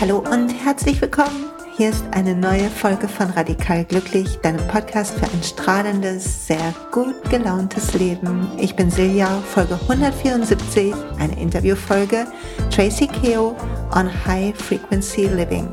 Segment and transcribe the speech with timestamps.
[0.00, 1.46] Hallo und herzlich willkommen.
[1.76, 7.16] Hier ist eine neue Folge von Radikal Glücklich, deinem Podcast für ein strahlendes, sehr gut
[7.30, 8.46] gelauntes Leben.
[8.58, 12.28] Ich bin Silja, Folge 174, eine Interviewfolge.
[12.70, 13.56] Tracy Keo
[13.92, 15.68] on High Frequency Living.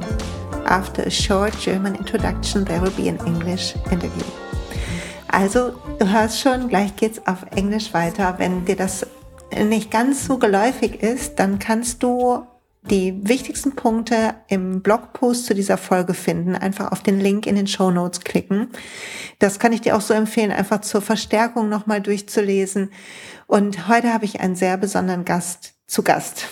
[0.68, 4.26] After a short German introduction, there will be an English interview.
[5.30, 8.36] Also, du hörst schon, gleich geht's auf Englisch weiter.
[8.38, 9.08] Wenn dir das
[9.56, 12.46] nicht ganz so geläufig ist, dann kannst du
[12.90, 16.56] die wichtigsten Punkte im Blogpost zu dieser Folge finden.
[16.56, 18.68] Einfach auf den Link in den Show Notes klicken.
[19.40, 22.92] Das kann ich dir auch so empfehlen, einfach zur Verstärkung nochmal durchzulesen.
[23.46, 26.48] Und heute habe ich einen sehr besonderen Gast zu Gast.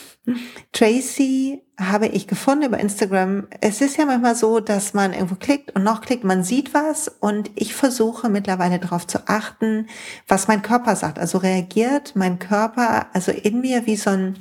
[0.72, 3.47] Tracy habe ich gefunden über Instagram.
[3.59, 7.09] Es ist ja manchmal so, dass man irgendwo klickt und noch klickt, man sieht was
[7.20, 9.88] und ich versuche mittlerweile darauf zu achten,
[10.27, 11.19] was mein Körper sagt.
[11.19, 14.38] Also reagiert mein Körper, also in mir wie so ein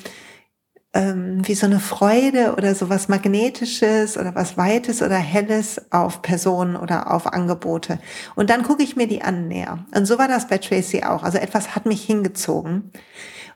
[0.94, 6.22] ähm, wie so eine Freude oder so was Magnetisches oder was Weites oder Helles auf
[6.22, 7.98] Personen oder auf Angebote.
[8.36, 9.84] Und dann gucke ich mir die an näher.
[9.94, 11.24] Und so war das bei Tracy auch.
[11.24, 12.92] Also etwas hat mich hingezogen.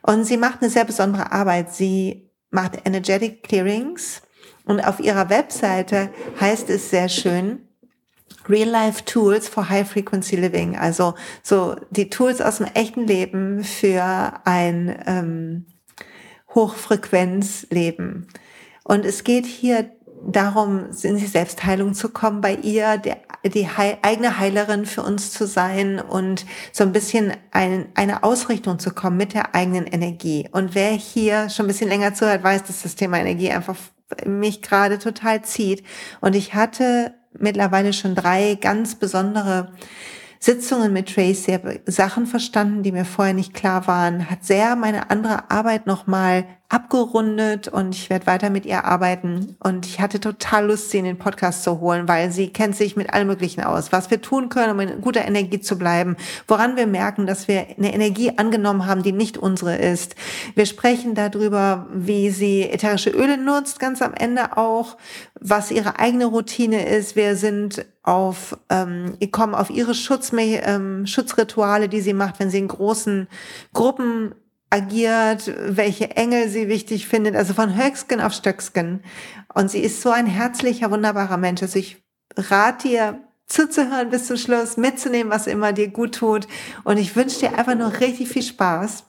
[0.01, 1.73] Und sie macht eine sehr besondere Arbeit.
[1.73, 4.21] Sie macht Energetic Clearings.
[4.65, 7.67] Und auf ihrer Webseite heißt es sehr schön,
[8.47, 10.77] Real Life Tools for High Frequency Living.
[10.77, 15.65] Also so die Tools aus dem echten Leben für ein ähm,
[16.55, 18.27] Hochfrequenzleben.
[18.83, 19.91] Und es geht hier
[20.25, 25.31] darum, in die Selbstheilung zu kommen, bei ihr der, die Heil, eigene Heilerin für uns
[25.31, 30.47] zu sein und so ein bisschen ein, eine Ausrichtung zu kommen mit der eigenen Energie.
[30.51, 33.77] Und wer hier schon ein bisschen länger zuhört, weiß, dass das Thema Energie einfach
[34.25, 35.83] mich gerade total zieht.
[36.21, 39.71] Und ich hatte mittlerweile schon drei ganz besondere
[40.39, 45.09] Sitzungen mit Tracy, habe Sachen verstanden, die mir vorher nicht klar waren, hat sehr meine
[45.11, 49.57] andere Arbeit nochmal abgerundet und ich werde weiter mit ihr arbeiten.
[49.59, 52.95] Und ich hatte total Lust, sie in den Podcast zu holen, weil sie kennt sich
[52.95, 53.91] mit allem Möglichen aus.
[53.91, 56.15] Was wir tun können, um in guter Energie zu bleiben,
[56.47, 60.15] woran wir merken, dass wir eine Energie angenommen haben, die nicht unsere ist.
[60.53, 64.95] Wir sprechen darüber, wie sie ätherische Öle nutzt, ganz am Ende auch,
[65.39, 67.15] was ihre eigene Routine ist.
[67.15, 72.59] Wir sind auf, ähm, kommen auf ihre Schutz, ähm, Schutzrituale, die sie macht, wenn sie
[72.59, 73.27] in großen
[73.73, 74.35] Gruppen
[74.69, 79.03] agiert, welche Engel sie wichtig findet, also von Höcksken auf Stöcksken.
[79.53, 81.61] Und sie ist so ein herzlicher, wunderbarer Mensch.
[81.61, 82.03] Also ich
[82.35, 86.47] rate dir, zuzuhören bis zum Schluss, mitzunehmen, was immer dir gut tut.
[86.83, 89.05] Und ich wünsche dir einfach nur richtig viel Spaß.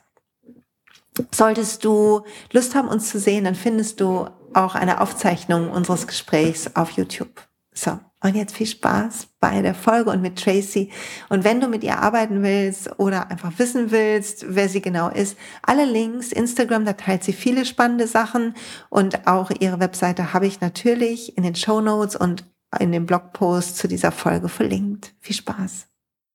[1.30, 2.22] Solltest du
[2.52, 7.46] Lust haben, uns zu sehen, dann findest du auch eine Aufzeichnung unseres Gesprächs auf YouTube.
[7.74, 8.00] So.
[8.22, 10.90] Und jetzt viel Spaß bei der Folge und mit Tracy.
[11.30, 15.38] Und wenn du mit ihr arbeiten willst oder einfach wissen willst, wer sie genau ist,
[15.62, 18.54] alle Links, Instagram, da teilt sie viele spannende Sachen
[18.90, 22.44] und auch ihre Webseite habe ich natürlich in den Show Notes und
[22.78, 25.14] in dem Blogpost zu dieser Folge verlinkt.
[25.20, 25.86] Viel Spaß.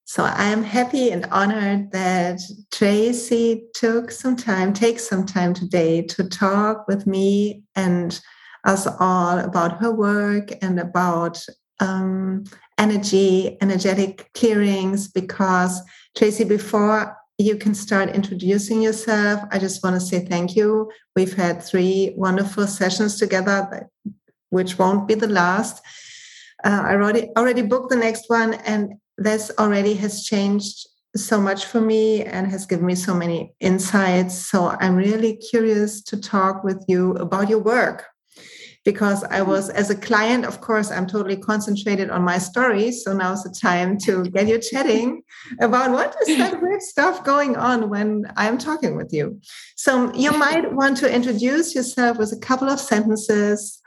[0.07, 6.23] So I'm happy and honored that Tracy took some time, takes some time today to
[6.23, 8.19] talk with me and
[8.63, 11.43] us all about her work and about
[11.79, 12.43] um,
[12.77, 15.81] energy, energetic clearings, because
[16.15, 20.89] Tracy, before you can start introducing yourself, I just want to say thank you.
[21.15, 23.89] We've had three wonderful sessions together,
[24.49, 25.83] which won't be the last.
[26.63, 31.65] Uh, I already already booked the next one, and this already has changed so much
[31.65, 34.37] for me and has given me so many insights.
[34.37, 38.05] So I'm really curious to talk with you about your work
[38.85, 39.49] because I mm-hmm.
[39.49, 42.91] was, as a client, of course, I'm totally concentrated on my story.
[42.91, 45.23] So now's the time to get you chatting
[45.59, 49.41] about what is that weird stuff going on when I'm talking with you.
[49.75, 53.81] So you might want to introduce yourself with a couple of sentences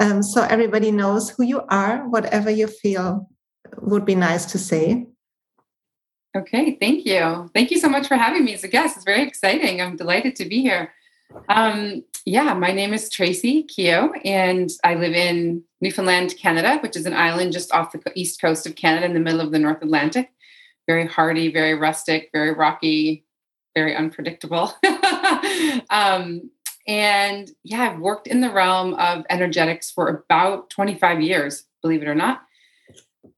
[0.00, 3.28] um, so everybody knows who you are, whatever you feel
[3.80, 5.06] would be nice to say.
[6.36, 7.48] Okay, thank you.
[7.54, 8.96] Thank you so much for having me as a guest.
[8.96, 9.80] It's very exciting.
[9.80, 10.92] I'm delighted to be here.
[11.48, 17.04] Um, yeah, my name is Tracy Keough, and I live in Newfoundland, Canada, which is
[17.04, 19.82] an island just off the east coast of Canada in the middle of the North
[19.82, 20.30] Atlantic.
[20.86, 23.26] Very hardy, very rustic, very rocky,
[23.74, 24.72] very unpredictable.
[25.90, 26.50] um,
[26.86, 32.08] and yeah, I've worked in the realm of energetics for about 25 years, believe it
[32.08, 32.42] or not.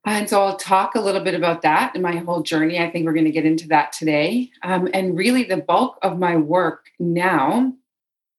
[0.05, 2.79] And so I'll talk a little bit about that and my whole journey.
[2.79, 4.53] I think we're going to get into that today.
[4.63, 7.73] Um, and really, the bulk of my work now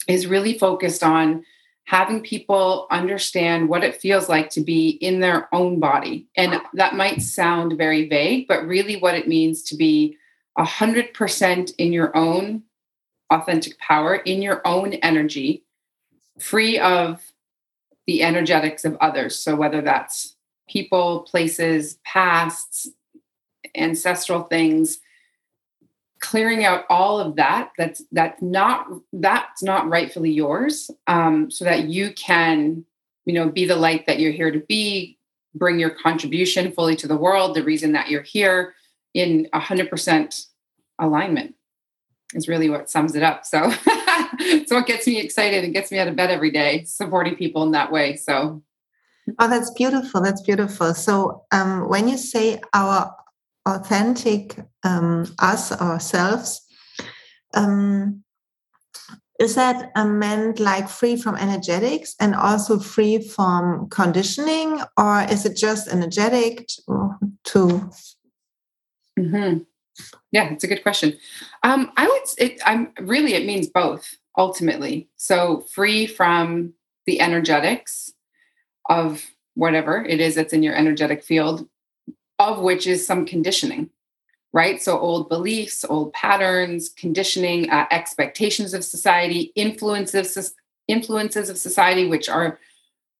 [0.07, 1.45] is really focused on
[1.86, 6.27] having people understand what it feels like to be in their own body.
[6.36, 10.18] And that might sound very vague, but really what it means to be
[10.57, 12.63] 100% in your own
[13.30, 15.63] authentic power, in your own energy,
[16.39, 17.31] free of
[18.06, 19.38] the energetics of others.
[19.38, 20.36] So whether that's
[20.69, 22.89] people, places, pasts,
[23.75, 25.00] ancestral things,
[26.19, 31.85] clearing out all of that that's that's not that's not rightfully yours um, so that
[31.85, 32.83] you can
[33.25, 35.17] you know be the light that you're here to be
[35.53, 38.73] bring your contribution fully to the world the reason that you're here
[39.13, 40.45] in 100%
[40.99, 41.55] alignment
[42.33, 43.45] is really what sums it up.
[43.45, 43.71] So
[44.39, 47.63] it's what gets me excited and gets me out of bed every day supporting people
[47.63, 48.61] in that way so.
[49.39, 50.93] Oh that's beautiful that's beautiful.
[50.93, 53.13] So um, when you say our
[53.67, 56.61] authentic um, us ourselves.
[57.53, 58.23] Um,
[59.39, 65.55] is that meant like free from energetics and also free from conditioning or is it
[65.55, 66.67] just energetic
[67.43, 67.89] to
[69.19, 69.59] mm-hmm.
[70.31, 71.13] yeah it's a good question.
[71.61, 75.09] Um, i would it, i'm really it means both ultimately.
[75.17, 76.73] So free from
[77.05, 78.13] the energetics
[78.89, 79.23] of
[79.55, 81.67] whatever it is that's in your energetic field
[82.39, 83.89] of which is some conditioning,
[84.53, 84.81] right?
[84.81, 90.53] So, old beliefs, old patterns, conditioning, uh, expectations of society, influences,
[90.87, 92.59] influences of society, which are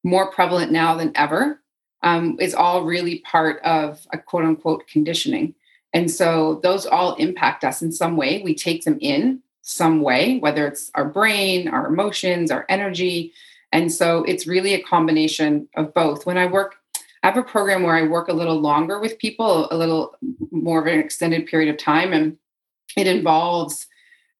[0.04, 1.60] more prevalent now than ever,
[2.02, 5.54] um, is all really part of a quote unquote conditioning.
[5.92, 8.42] And so, those all impact us in some way.
[8.42, 13.32] We take them in some way, whether it's our brain, our emotions, our energy.
[13.72, 16.24] And so, it's really a combination of both.
[16.24, 16.76] When I work
[17.22, 20.14] I have a program where I work a little longer with people, a little
[20.50, 22.36] more of an extended period of time, and
[22.96, 23.86] it involves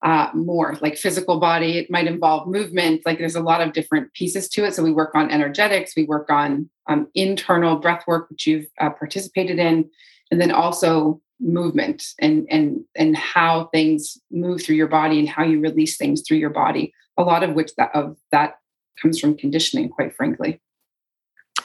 [0.02, 1.78] uh, more like physical body.
[1.78, 3.02] It might involve movement.
[3.04, 4.74] Like there's a lot of different pieces to it.
[4.74, 8.90] So we work on energetics, we work on um, internal breath work, which you've uh,
[8.90, 9.90] participated in,
[10.30, 15.44] and then also movement and and and how things move through your body and how
[15.44, 16.92] you release things through your body.
[17.16, 18.58] A lot of which that of that
[19.02, 20.60] comes from conditioning, quite frankly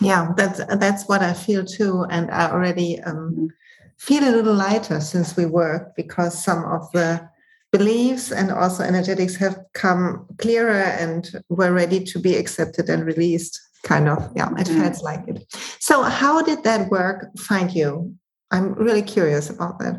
[0.01, 3.49] yeah that's that's what i feel too and i already um,
[3.97, 7.29] feel a little lighter since we work because some of the
[7.71, 13.59] beliefs and also energetics have come clearer and were ready to be accepted and released
[13.83, 14.31] kind of.
[14.35, 14.81] Yeah it mm-hmm.
[14.81, 15.45] felt like it.
[15.79, 18.15] So how did that work find you?
[18.51, 19.95] I'm really curious about that.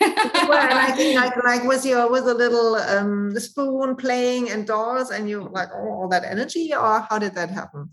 [0.00, 5.28] Well, I think like like was your was a little um spoon playing indoors and
[5.28, 7.90] you like oh, all that energy or how did that happen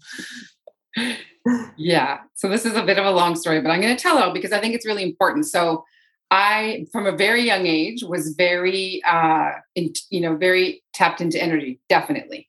[1.77, 2.19] yeah.
[2.35, 4.33] So this is a bit of a long story, but I'm going to tell it
[4.33, 5.45] because I think it's really important.
[5.45, 5.83] So
[6.29, 11.41] I, from a very young age, was very, uh, in, you know, very tapped into
[11.41, 11.79] energy.
[11.87, 12.47] Definitely,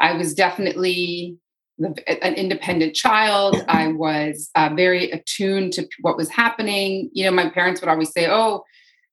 [0.00, 1.36] I was definitely
[1.78, 3.56] an independent child.
[3.68, 7.10] I was uh, very attuned to what was happening.
[7.12, 8.64] You know, my parents would always say, "Oh,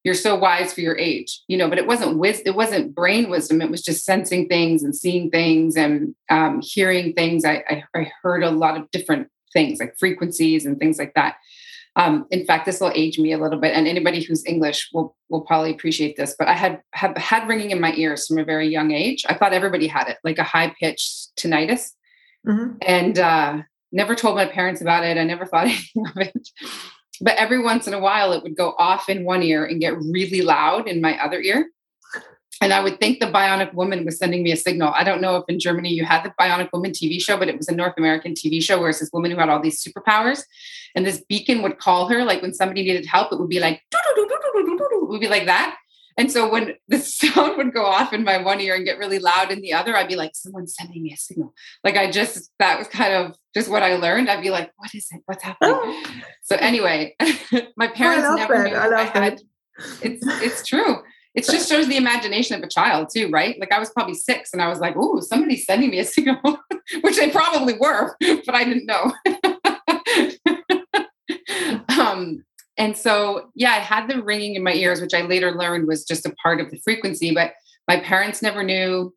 [0.04, 3.30] you're so wise for your age you know but it wasn't wis- it wasn't brain
[3.30, 7.46] wisdom it was just sensing things and seeing things and um, hearing things.
[7.46, 11.36] I, I, I, heard a lot of different things like frequencies and things like that.
[11.96, 15.18] Um, in fact this will age me a little bit and anybody who's english will
[15.28, 18.46] will probably appreciate this but i had have had ringing in my ears from a
[18.46, 19.26] very young age.
[19.28, 21.92] I thought everybody had it like a high pitched tinnitus.
[22.48, 22.78] Mm-hmm.
[22.84, 23.58] and uh,
[23.92, 25.18] never told my parents about it.
[25.18, 26.50] I never thought anything of it
[27.22, 29.98] but every once in a while it would go off in one ear and get
[29.98, 31.70] really loud in my other ear
[32.62, 35.36] and i would think the bionic woman was sending me a signal i don't know
[35.38, 37.94] if in germany you had the bionic woman tv show but it was a north
[37.98, 40.44] american tv show where it's this woman who had all these superpowers
[40.96, 43.82] and this beacon would call her like when somebody needed help it would be like
[43.92, 45.78] it would be like that
[46.20, 49.20] and so when the sound would go off in my one ear and get really
[49.20, 51.54] loud in the other, I'd be like, someone's sending me a signal.
[51.82, 54.30] Like I just, that was kind of just what I learned.
[54.30, 55.22] I'd be like, what is it?
[55.26, 55.76] What's happening?
[55.76, 56.04] Oh.
[56.44, 57.16] So anyway,
[57.78, 59.40] my parents never knew I, I had,
[60.02, 61.04] it's, it's true.
[61.36, 63.56] It just shows the imagination of a child too, right?
[63.60, 66.40] Like I was probably six and I was like, oh, somebody's sending me a signal,
[67.02, 69.14] which they probably were, but I didn't know.
[72.00, 72.44] um,
[72.80, 76.04] and so, yeah, I had the ringing in my ears, which I later learned was
[76.04, 77.54] just a part of the frequency, but
[77.88, 79.14] my parents never knew.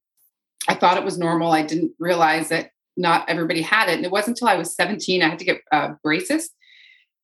[0.68, 1.52] I thought it was normal.
[1.52, 3.96] I didn't realize that not everybody had it.
[3.96, 6.50] And it wasn't until I was 17, I had to get uh, braces.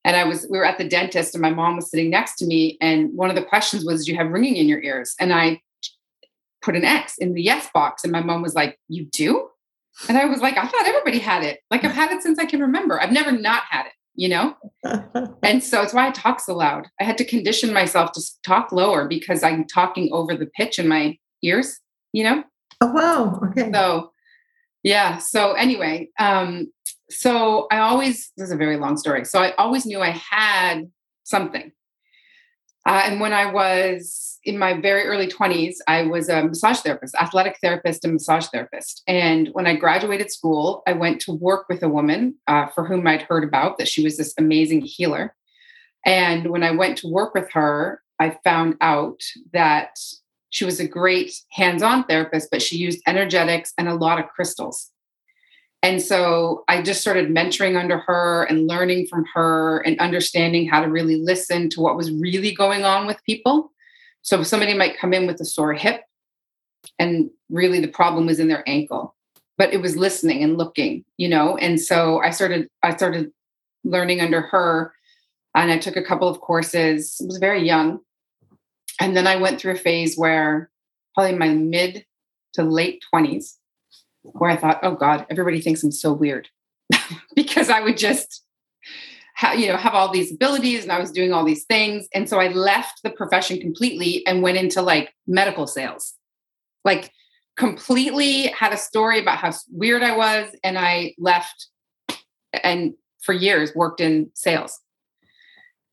[0.04, 2.46] And I was, we were at the dentist and my mom was sitting next to
[2.46, 2.78] me.
[2.80, 5.14] And one of the questions was, Do you have ringing in your ears?
[5.20, 5.60] And I
[6.62, 8.04] put an X in the yes box.
[8.04, 9.48] And my mom was like, You do?
[10.08, 11.60] And I was like, I thought everybody had it.
[11.70, 13.00] Like I've had it since I can remember.
[13.00, 14.56] I've never not had it you know?
[15.44, 16.88] and so it's why I talk so loud.
[17.00, 20.88] I had to condition myself to talk lower because I'm talking over the pitch in
[20.88, 21.78] my ears,
[22.12, 22.42] you know?
[22.80, 23.40] Oh, wow.
[23.50, 23.70] Okay.
[23.72, 24.10] So,
[24.82, 25.18] yeah.
[25.18, 26.72] So anyway, um,
[27.10, 29.24] so I always this is a very long story.
[29.24, 30.90] So I always knew I had
[31.24, 31.72] something.
[32.86, 37.14] Uh, and when I was in my very early 20s, I was a massage therapist,
[37.16, 39.02] athletic therapist, and massage therapist.
[39.06, 43.06] And when I graduated school, I went to work with a woman uh, for whom
[43.06, 45.34] I'd heard about that she was this amazing healer.
[46.06, 49.20] And when I went to work with her, I found out
[49.52, 49.98] that
[50.50, 54.28] she was a great hands on therapist, but she used energetics and a lot of
[54.28, 54.90] crystals.
[55.82, 60.82] And so I just started mentoring under her and learning from her and understanding how
[60.82, 63.72] to really listen to what was really going on with people.
[64.22, 66.02] So somebody might come in with a sore hip,
[66.98, 69.14] and really the problem was in their ankle,
[69.56, 71.56] but it was listening and looking, you know.
[71.56, 73.30] And so I started, I started
[73.84, 74.92] learning under her,
[75.54, 77.20] and I took a couple of courses.
[77.22, 78.00] I was very young,
[79.00, 80.70] and then I went through a phase where,
[81.14, 82.04] probably my mid
[82.54, 83.56] to late twenties,
[84.22, 86.48] where I thought, oh God, everybody thinks I'm so weird
[87.34, 88.42] because I would just
[89.34, 92.08] have, you know, have all these abilities and I was doing all these things.
[92.12, 96.14] And so I left the profession completely and went into like medical sales.
[96.84, 97.12] Like
[97.56, 100.48] completely had a story about how weird I was.
[100.64, 101.68] And I left
[102.64, 104.80] and for years worked in sales.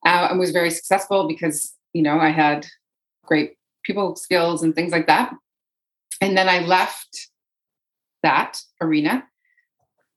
[0.06, 2.66] Uh, and was very successful because, you know, I had
[3.26, 5.34] great people skills and things like that.
[6.22, 7.30] And then I left
[8.24, 9.26] that arena.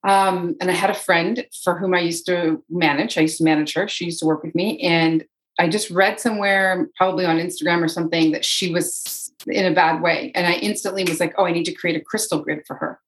[0.05, 3.19] Um, and I had a friend for whom I used to manage.
[3.19, 3.89] I used to manage her.
[3.89, 4.81] She used to work with me.
[4.81, 5.25] And
[5.59, 10.01] I just read somewhere, probably on Instagram or something, that she was in a bad
[10.01, 10.31] way.
[10.35, 13.01] And I instantly was like, oh, I need to create a crystal grid for her.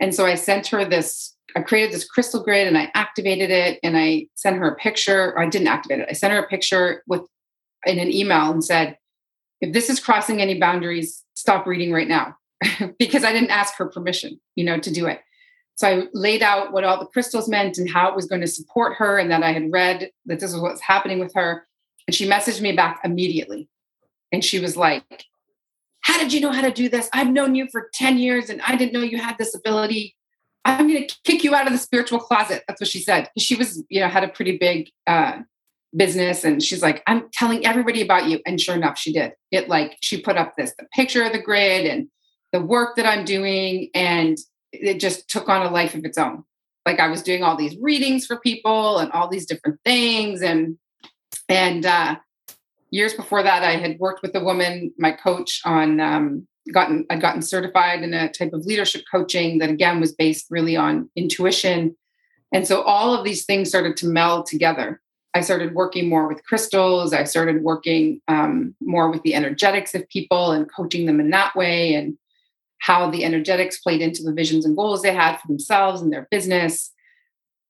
[0.00, 3.80] And so I sent her this, I created this crystal grid and I activated it
[3.82, 5.32] and I sent her a picture.
[5.32, 6.08] Or I didn't activate it.
[6.08, 7.22] I sent her a picture with
[7.86, 8.98] in an email and said,
[9.60, 12.36] if this is crossing any boundaries, stop reading right now.
[12.98, 15.20] because I didn't ask her permission, you know, to do it.
[15.76, 18.48] So I laid out what all the crystals meant and how it was going to
[18.48, 21.66] support her, and that I had read that this was what's happening with her.
[22.06, 23.68] And she messaged me back immediately.
[24.32, 25.26] And she was like,
[26.00, 27.08] How did you know how to do this?
[27.12, 30.16] I've known you for 10 years and I didn't know you had this ability.
[30.64, 32.64] I'm going to kick you out of the spiritual closet.
[32.66, 33.30] That's what she said.
[33.38, 35.38] She was, you know, had a pretty big uh,
[35.96, 39.68] business and she's like i'm telling everybody about you and sure enough she did it
[39.70, 42.08] like she put up this the picture of the grid and
[42.52, 44.36] the work that I'm doing, and
[44.72, 46.44] it just took on a life of its own.
[46.86, 50.78] Like I was doing all these readings for people and all these different things, and
[51.48, 52.16] and uh,
[52.90, 57.20] years before that, I had worked with a woman, my coach, on um, gotten I'd
[57.20, 61.96] gotten certified in a type of leadership coaching that again was based really on intuition,
[62.52, 65.00] and so all of these things started to meld together.
[65.34, 67.12] I started working more with crystals.
[67.12, 71.54] I started working um, more with the energetics of people and coaching them in that
[71.54, 72.16] way, and
[72.78, 76.28] how the energetics played into the visions and goals they had for themselves and their
[76.30, 76.92] business.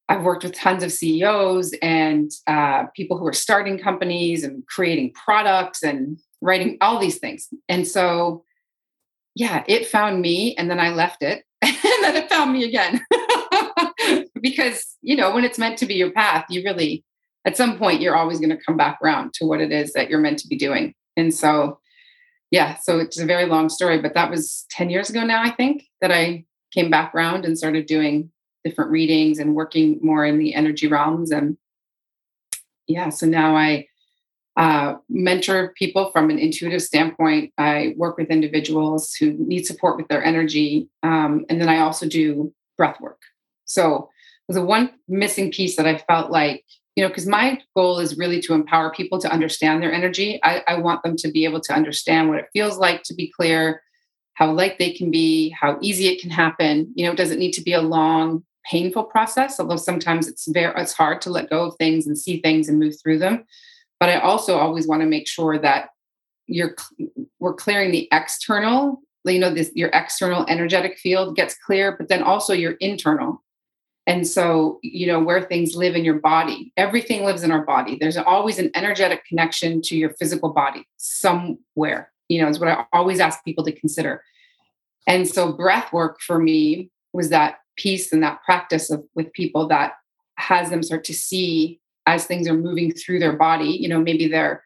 [0.09, 5.13] I've worked with tons of CEOs and uh, people who are starting companies and creating
[5.13, 7.49] products and writing all these things.
[7.69, 8.45] And so,
[9.35, 13.05] yeah, it found me and then I left it and then it found me again.
[14.41, 17.05] because, you know, when it's meant to be your path, you really,
[17.49, 20.11] at some point, you're always going to come back around to what it is that
[20.11, 20.95] you're meant to be doing.
[21.17, 21.81] And so,
[22.51, 25.51] yeah, so it's a very long story, but that was 10 years ago now, I
[25.51, 28.31] think, that I came back around and started doing
[28.65, 31.31] different readings and working more in the energy realms.
[31.31, 31.57] And
[32.87, 33.87] yeah, so now I
[34.59, 37.55] uh, mentor people from an intuitive standpoint.
[37.57, 40.91] I work with individuals who need support with their energy.
[41.03, 43.23] Um, and then I also do breath work.
[43.65, 44.11] So
[44.47, 46.67] there's a one missing piece that I felt like
[46.99, 50.41] you know, because my goal is really to empower people to understand their energy.
[50.43, 53.31] I, I, want them to be able to understand what it feels like to be
[53.31, 53.85] clear,
[54.35, 56.93] how light they can be, how easy it can happen.
[56.97, 60.73] You know, it doesn't need to be a long, painful process, although sometimes it's very
[60.77, 63.45] it's hard to let go of things and see things and move through them.
[64.01, 65.91] But I also always want to make sure that
[66.49, 66.75] you're
[67.39, 72.25] we're clearing the external, you know, this your external energetic field gets clear, but then
[72.25, 73.41] also your internal
[74.09, 77.99] and so, you know, where things live in your body, everything lives in our body.
[78.01, 82.87] There's always an energetic connection to your physical body somewhere, you know, is what I
[82.95, 84.25] always ask people to consider.
[85.07, 89.69] And so, breath work for me was that piece and that practice of with people
[89.69, 89.93] that
[90.37, 93.69] has them start to see as things are moving through their body.
[93.69, 94.65] You know, maybe they're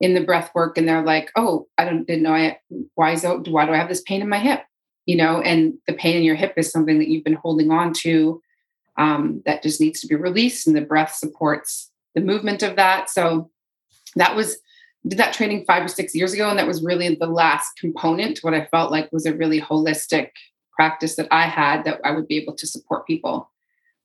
[0.00, 2.58] in the breath work and they're like, oh, I don't didn't know I
[2.96, 4.64] why is that, why do I have this pain in my hip?
[5.06, 7.92] You know, and the pain in your hip is something that you've been holding on
[8.02, 8.42] to
[8.96, 13.08] um, that just needs to be released and the breath supports the movement of that
[13.10, 13.50] so
[14.16, 14.58] that was
[15.06, 18.40] did that training five or six years ago and that was really the last component
[18.40, 20.30] what i felt like was a really holistic
[20.80, 23.50] practice that I had that I would be able to support people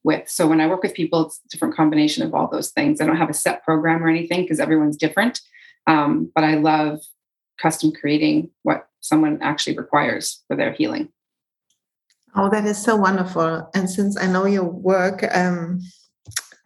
[0.04, 0.28] with.
[0.28, 3.00] So when I work with people, it's a different combination of all those things.
[3.00, 5.40] I don't have a set program or anything because everyone's different.
[5.88, 7.00] Um, but I love
[7.62, 11.14] custom creating what someone actually requires for their healing.
[12.36, 13.70] Oh, that is so wonderful.
[13.74, 15.80] And since I know your work, um,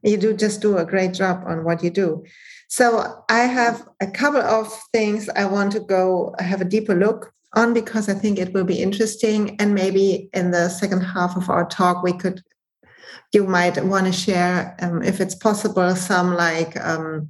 [0.01, 2.23] you do just do a great job on what you do.
[2.69, 7.33] So I have a couple of things I want to go have a deeper look
[7.53, 9.57] on because I think it will be interesting.
[9.59, 12.41] And maybe in the second half of our talk, we could,
[13.33, 17.29] you might want to share, um, if it's possible, some like um,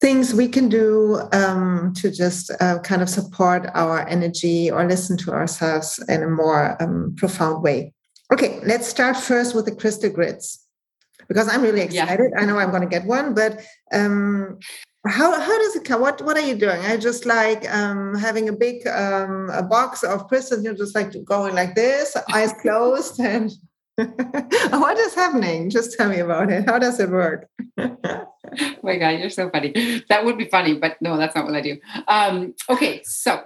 [0.00, 5.16] things we can do um, to just uh, kind of support our energy or listen
[5.18, 7.92] to ourselves in a more um, profound way.
[8.32, 10.64] Okay, let's start first with the crystal grids
[11.28, 12.30] because I'm really excited.
[12.32, 12.40] Yeah.
[12.40, 13.60] I know I'm going to get one, but
[13.92, 14.58] um,
[15.06, 16.00] how how does it come?
[16.00, 16.80] What what are you doing?
[16.80, 20.62] I just like um, having a big um, a box of crystals.
[20.62, 23.50] You're just like going like this, eyes closed, and
[24.70, 25.70] what is happening?
[25.70, 26.66] Just tell me about it.
[26.66, 27.48] How does it work?
[27.76, 27.96] oh
[28.82, 30.02] my God, you're so funny.
[30.08, 31.78] That would be funny, but no, that's not what I do.
[32.06, 33.42] Um, okay, so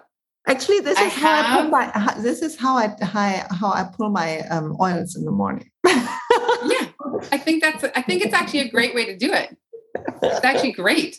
[0.47, 2.15] actually, this is I how I put my.
[2.21, 5.71] This is how I how I pull my um, oils in the morning.
[5.87, 6.89] yeah,
[7.33, 7.85] I think that's.
[7.97, 9.57] I think it's actually a great way to do it.
[10.23, 11.17] It's actually great.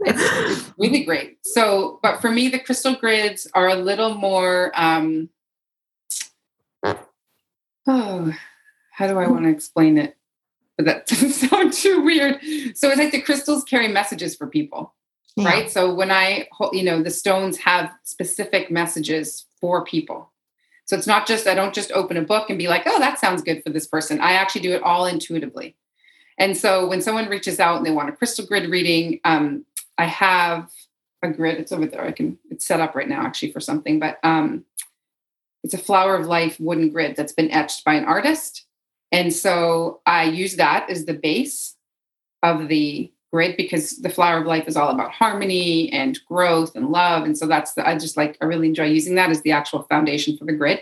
[0.00, 1.38] It's, it's really great.
[1.44, 4.72] So, but for me, the crystal grids are a little more.
[4.74, 5.28] Um,
[7.86, 8.34] oh,
[8.94, 10.16] how do I want to explain it?
[10.76, 12.40] but that doesn't sound too weird.
[12.74, 14.94] So it's like the crystals carry messages for people,
[15.36, 15.48] yeah.
[15.48, 15.70] right?
[15.70, 20.30] So when I, you know, the stones have specific messages for people.
[20.86, 23.18] So it's not just, I don't just open a book and be like, oh, that
[23.18, 24.20] sounds good for this person.
[24.20, 25.76] I actually do it all intuitively.
[26.36, 29.64] And so when someone reaches out and they want a crystal grid reading, um,
[29.96, 30.70] I have
[31.22, 31.58] a grid.
[31.58, 32.04] It's over there.
[32.04, 34.64] I can, it's set up right now actually for something, but um,
[35.62, 38.63] it's a flower of life wooden grid that's been etched by an artist
[39.14, 41.76] and so I use that as the base
[42.42, 46.90] of the grid because the flower of life is all about harmony and growth and
[46.90, 47.22] love.
[47.22, 49.84] And so that's the, I just like, I really enjoy using that as the actual
[49.84, 50.80] foundation for the grid.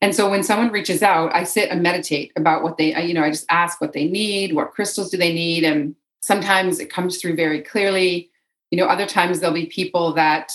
[0.00, 3.22] And so when someone reaches out, I sit and meditate about what they, you know,
[3.22, 5.62] I just ask what they need, what crystals do they need.
[5.62, 8.30] And sometimes it comes through very clearly.
[8.70, 10.54] You know, other times there'll be people that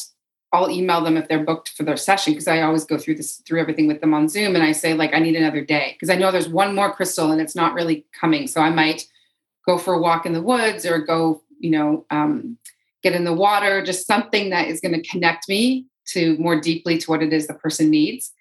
[0.53, 3.41] I'll email them if they're booked for their session because I always go through this
[3.45, 6.09] through everything with them on Zoom and I say like I need another day because
[6.09, 9.07] I know there's one more crystal and it's not really coming so I might
[9.65, 12.57] go for a walk in the woods or go you know um,
[13.03, 16.97] get in the water just something that is going to connect me to more deeply
[16.97, 18.31] to what it is the person needs.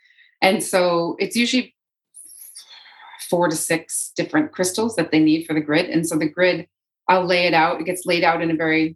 [0.41, 1.75] And so it's usually
[3.29, 6.69] four to six different crystals that they need for the grid and so the grid
[7.09, 8.95] I'll lay it out it gets laid out in a very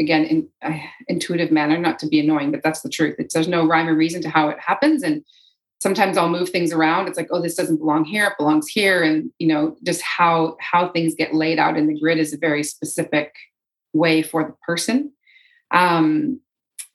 [0.00, 3.16] again in uh, intuitive manner not to be annoying but that's the truth.
[3.18, 5.24] It's, there's no rhyme or reason to how it happens and
[5.80, 7.06] sometimes i'll move things around.
[7.06, 10.56] It's like oh this doesn't belong here it belongs here and you know just how
[10.60, 13.34] how things get laid out in the grid is a very specific
[13.92, 15.12] way for the person.
[15.70, 16.40] Um,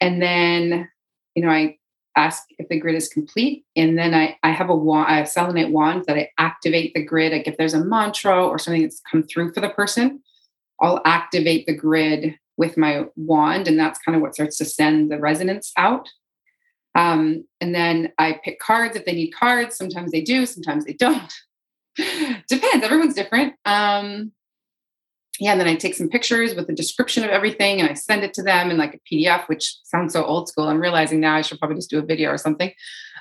[0.02, 0.90] and then
[1.36, 1.78] you know i
[2.18, 5.28] ask if the grid is complete and then i i have a wand i have
[5.28, 7.32] selenite wand that i activate the grid.
[7.32, 10.22] Like if there's a mantra or something that's come through for the person
[10.82, 15.12] i'll activate the grid with my wand, and that's kind of what starts to send
[15.12, 16.10] the resonance out.
[16.96, 19.76] Um, and then I pick cards if they need cards.
[19.76, 21.34] Sometimes they do, sometimes they don't.
[21.98, 22.86] Depends.
[22.86, 23.54] Everyone's different.
[23.66, 24.32] Um,
[25.40, 28.24] yeah, and then I take some pictures with a description of everything and I send
[28.24, 30.70] it to them in like a PDF, which sounds so old school.
[30.70, 32.72] I'm realizing now I should probably just do a video or something.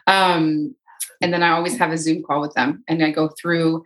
[0.06, 0.76] Um,
[1.20, 3.84] and then I always have a Zoom call with them and I go through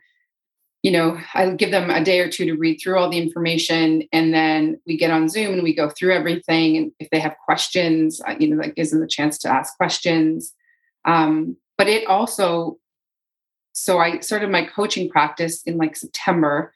[0.82, 4.04] you know, I give them a day or two to read through all the information,
[4.12, 6.76] and then we get on Zoom and we go through everything.
[6.76, 9.76] And if they have questions, uh, you know, that gives them the chance to ask
[9.76, 10.54] questions.
[11.04, 12.78] Um, but it also,
[13.72, 16.72] so I started my coaching practice in like September.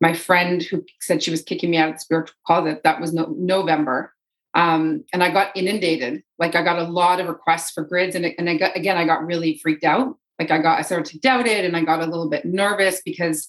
[0.00, 3.12] My friend who said she was kicking me out of the spiritual closet, that was
[3.12, 4.14] no, November.
[4.54, 6.22] Um, and I got inundated.
[6.38, 9.04] Like I got a lot of requests for grids, and, and I got again, I
[9.04, 12.02] got really freaked out like I got, I started to doubt it and I got
[12.02, 13.48] a little bit nervous because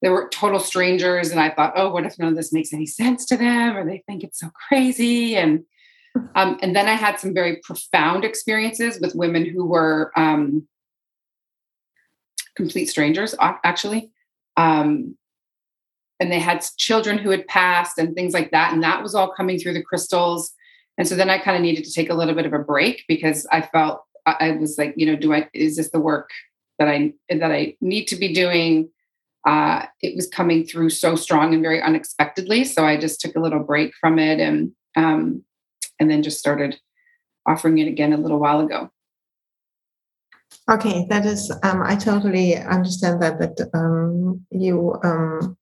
[0.00, 1.30] they were total strangers.
[1.30, 3.84] And I thought, oh, what if none of this makes any sense to them or
[3.84, 5.36] they think it's so crazy?
[5.36, 5.64] And,
[6.36, 10.68] um, and then I had some very profound experiences with women who were um,
[12.54, 14.12] complete strangers, actually.
[14.56, 15.16] Um,
[16.20, 18.72] and they had children who had passed and things like that.
[18.72, 20.52] And that was all coming through the crystals.
[20.96, 23.04] And so then I kind of needed to take a little bit of a break
[23.08, 26.30] because I felt I was like, you know, do I is this the work
[26.78, 28.90] that I that I need to be doing?
[29.46, 33.40] Uh, it was coming through so strong and very unexpectedly, so I just took a
[33.40, 35.44] little break from it and um,
[36.00, 36.78] and then just started
[37.46, 38.90] offering it again a little while ago.
[40.70, 45.58] Okay, that is, um, I totally understand that that um, you um,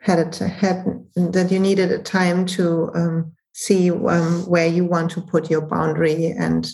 [0.00, 0.84] had it had
[1.14, 5.60] that you needed a time to um, see um, where you want to put your
[5.60, 6.70] boundary and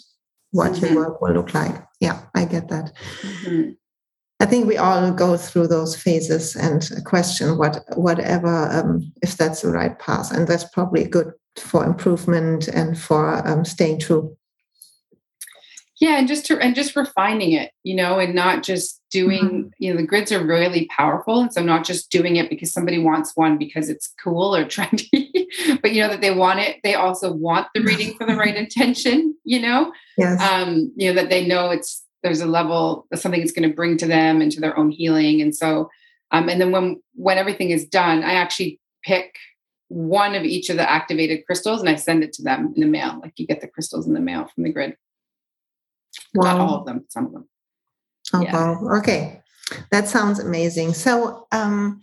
[0.52, 0.94] what mm-hmm.
[0.94, 1.74] your work will look like.
[2.00, 2.92] Yeah, I get that.
[3.22, 3.70] Mm-hmm.
[4.38, 9.62] I think we all go through those phases and question what whatever um, if that's
[9.62, 14.36] the right path, and that's probably good for improvement and for um, staying true
[16.00, 19.68] yeah and just to and just refining it you know and not just doing mm-hmm.
[19.78, 22.98] you know the grids are really powerful and so not just doing it because somebody
[22.98, 25.25] wants one because it's cool or trendy
[25.82, 28.56] but you know that they want it they also want the reading for the right
[28.56, 30.40] intention you know yes.
[30.40, 33.96] um you know that they know it's there's a level something it's going to bring
[33.96, 35.88] to them and to their own healing and so
[36.32, 39.36] um and then when when everything is done i actually pick
[39.88, 42.86] one of each of the activated crystals and i send it to them in the
[42.86, 44.96] mail like you get the crystals in the mail from the grid
[46.34, 46.52] Wow.
[46.52, 47.48] Not all of them, some of them.
[48.32, 48.52] Oh, yeah.
[48.52, 48.98] wow.
[48.98, 49.42] Okay.
[49.90, 50.94] That sounds amazing.
[50.94, 52.02] So, um,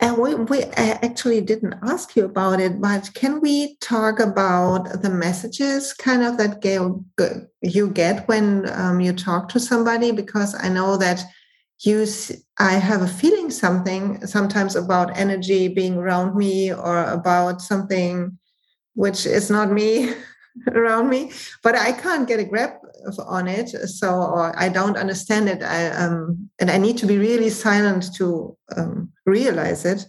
[0.00, 5.10] and we, we actually didn't ask you about it, but can we talk about the
[5.10, 7.04] messages kind of that Gail,
[7.62, 10.12] you get when um, you talk to somebody?
[10.12, 11.24] Because I know that
[11.80, 12.06] you,
[12.60, 18.38] I have a feeling something sometimes about energy being around me or about something
[18.94, 20.12] which is not me
[20.72, 22.78] around me, but I can't get a grip
[23.26, 23.68] on it.
[23.88, 25.62] So, or I don't understand it.
[25.62, 30.04] I, um, and I need to be really silent to um, realize it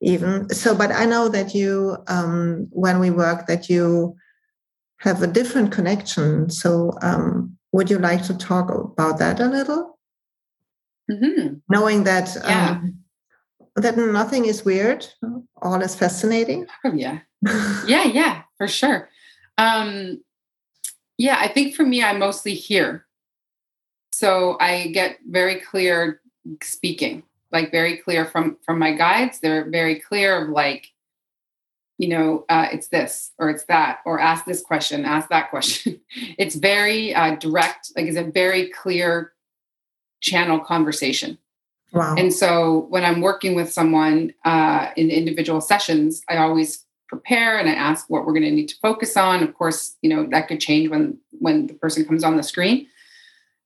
[0.00, 0.48] even.
[0.50, 4.16] So, but I know that you, um, when we work, that you
[4.98, 6.50] have a different connection.
[6.50, 9.98] So, um, would you like to talk about that a little?
[11.10, 11.54] Mm-hmm.
[11.68, 12.70] Knowing that yeah.
[12.72, 13.00] Um,
[13.76, 15.06] that nothing is weird,
[15.62, 16.66] all is fascinating.
[16.84, 17.20] Oh yeah,
[17.86, 19.08] yeah, yeah, for sure.
[19.60, 20.22] Um,
[21.18, 23.04] yeah, I think for me, I mostly hear.
[24.12, 26.22] So I get very clear
[26.62, 29.38] speaking, like very clear from from my guides.
[29.38, 30.88] They're very clear of like,
[31.98, 36.00] you know, uh, it's this or it's that, or ask this question, ask that question.
[36.38, 39.32] it's very uh, direct, like it's a very clear
[40.22, 41.36] channel conversation.
[41.92, 42.14] Wow.
[42.16, 47.68] And so when I'm working with someone uh, in individual sessions, I always prepare and
[47.68, 49.42] I ask what we're going to need to focus on.
[49.42, 52.86] Of course, you know that could change when when the person comes on the screen.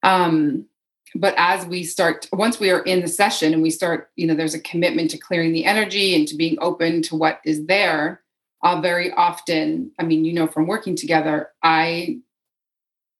[0.02, 0.66] Um,
[1.14, 4.34] but as we start, once we are in the session and we start, you know,
[4.34, 8.22] there's a commitment to clearing the energy and to being open to what is there.
[8.64, 12.18] Uh, very often, I mean, you know, from working together, I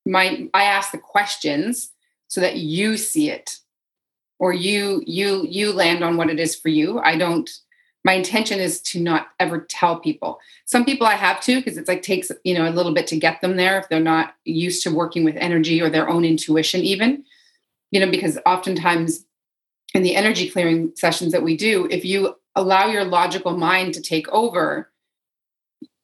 [0.07, 1.91] my I ask the questions
[2.29, 3.59] so that you see it
[4.39, 6.99] or you you you land on what it is for you.
[6.99, 7.51] I don't
[8.05, 10.39] my intention is to not ever tell people.
[10.67, 13.17] Some people i have to because it's like takes you know a little bit to
[13.17, 16.83] get them there if they're not used to working with energy or their own intuition
[16.83, 17.25] even.
[17.91, 19.25] You know because oftentimes
[19.95, 24.03] in the energy clearing sessions that we do if you allow your logical mind to
[24.03, 24.91] take over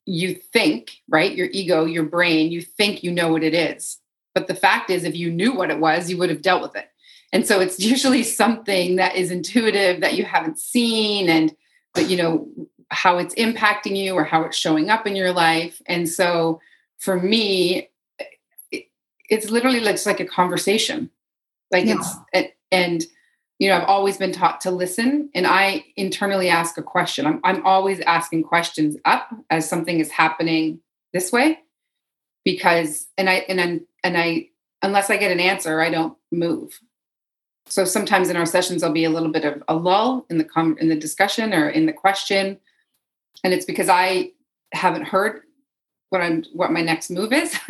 [0.06, 1.34] you think right?
[1.34, 3.98] Your ego your brain you think you know what it is.
[4.34, 6.76] But the fact is if you knew what it was you would have dealt with
[6.76, 6.86] it.
[7.32, 11.54] And so it's usually something that is intuitive that you haven't seen and
[11.96, 12.48] you know
[12.90, 15.80] how it's impacting you or how it's showing up in your life.
[15.86, 16.60] And so
[16.98, 17.88] for me
[18.70, 18.86] it,
[19.28, 21.10] it's literally just like a conversation.
[21.70, 21.96] Like yeah.
[22.32, 23.04] it's and
[23.58, 27.26] you know i've always been taught to listen and i internally ask a question.
[27.26, 30.80] I'm, I'm always asking questions up as something is happening
[31.12, 31.60] this way
[32.44, 34.48] because and i and i and i
[34.82, 36.80] unless i get an answer i don't move
[37.66, 40.44] so sometimes in our sessions there'll be a little bit of a lull in the
[40.44, 42.58] com- in the discussion or in the question.
[43.44, 44.30] And it's because i
[44.72, 45.42] haven't heard
[46.10, 47.56] what i'm what my next move is.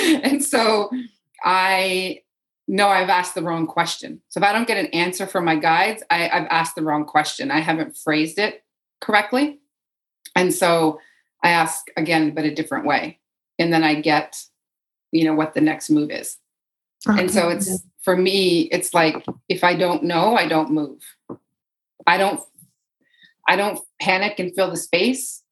[0.00, 0.90] And so
[1.44, 2.22] i
[2.68, 4.20] know i've asked the wrong question.
[4.28, 7.04] So if i don't get an answer from my guides I, i've asked the wrong
[7.04, 7.50] question.
[7.50, 8.64] I haven't phrased it
[9.00, 9.60] correctly.
[10.34, 11.00] And so
[11.42, 13.18] i ask again but a different way.
[13.58, 14.36] And then i get
[15.12, 16.36] you know what the next move is.
[17.06, 21.02] And so it's for me, it's like if I don't know, I don't move.
[22.06, 22.40] I don't
[23.46, 25.42] I don't panic and fill the space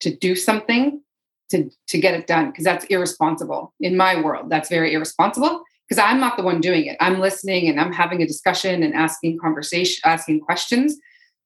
[0.00, 1.02] to do something
[1.50, 4.50] to to get it done because that's irresponsible in my world.
[4.50, 6.96] That's very irresponsible because I'm not the one doing it.
[7.00, 10.96] I'm listening and I'm having a discussion and asking conversation, asking questions,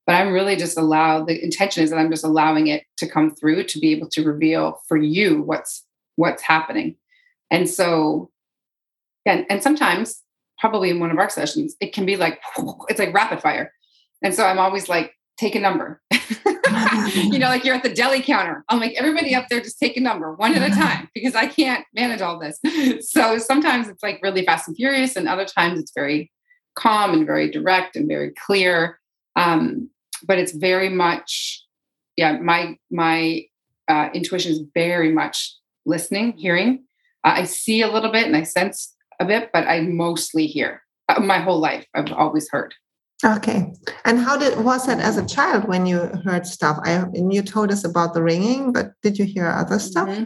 [0.05, 3.35] but I'm really just allow the intention is that I'm just allowing it to come
[3.35, 5.83] through to be able to reveal for you what's
[6.15, 6.95] what's happening.
[7.51, 8.31] And so
[9.25, 10.23] and, and sometimes
[10.59, 12.39] probably in one of our sessions, it can be like,
[12.89, 13.71] it's like rapid fire.
[14.23, 16.01] And so I'm always like, take a number.
[17.13, 18.65] you know, like you're at the deli counter.
[18.69, 21.47] I'm like, everybody up there, just take a number one at a time because I
[21.47, 22.59] can't manage all this.
[23.07, 26.31] So sometimes it's like really fast and furious, and other times it's very
[26.75, 28.99] calm and very direct and very clear.
[29.35, 29.89] Um,
[30.25, 31.63] but it's very much,
[32.15, 33.45] yeah, my my
[33.87, 36.83] uh, intuition is very much listening, hearing.
[37.23, 40.83] Uh, I see a little bit and I sense a bit, but I mostly hear.
[41.09, 42.73] Uh, my whole life, I've always heard.
[43.25, 43.73] Okay.
[44.05, 46.77] And how did was that as a child when you heard stuff?
[46.83, 50.07] I and you told us about the ringing, but did you hear other stuff?
[50.07, 50.25] Mm-hmm.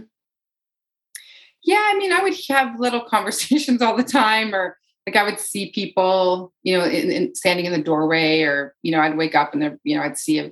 [1.64, 4.78] Yeah, I mean, I would have little conversations all the time, or
[5.08, 8.92] like I would see people, you know, in, in, standing in the doorway, or you
[8.92, 10.52] know, I'd wake up and there, you know, I'd see a,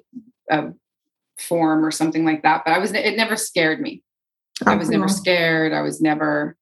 [0.49, 0.73] a
[1.38, 2.63] form or something like that.
[2.65, 4.02] But I was, it never scared me.
[4.65, 5.71] I was never scared.
[5.71, 6.58] I was never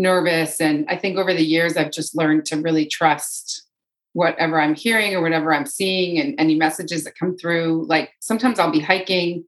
[0.00, 0.60] nervous.
[0.60, 3.66] And I think over the years, I've just learned to really trust
[4.12, 7.86] whatever I'm hearing or whatever I'm seeing and any messages that come through.
[7.88, 9.44] Like sometimes I'll be hiking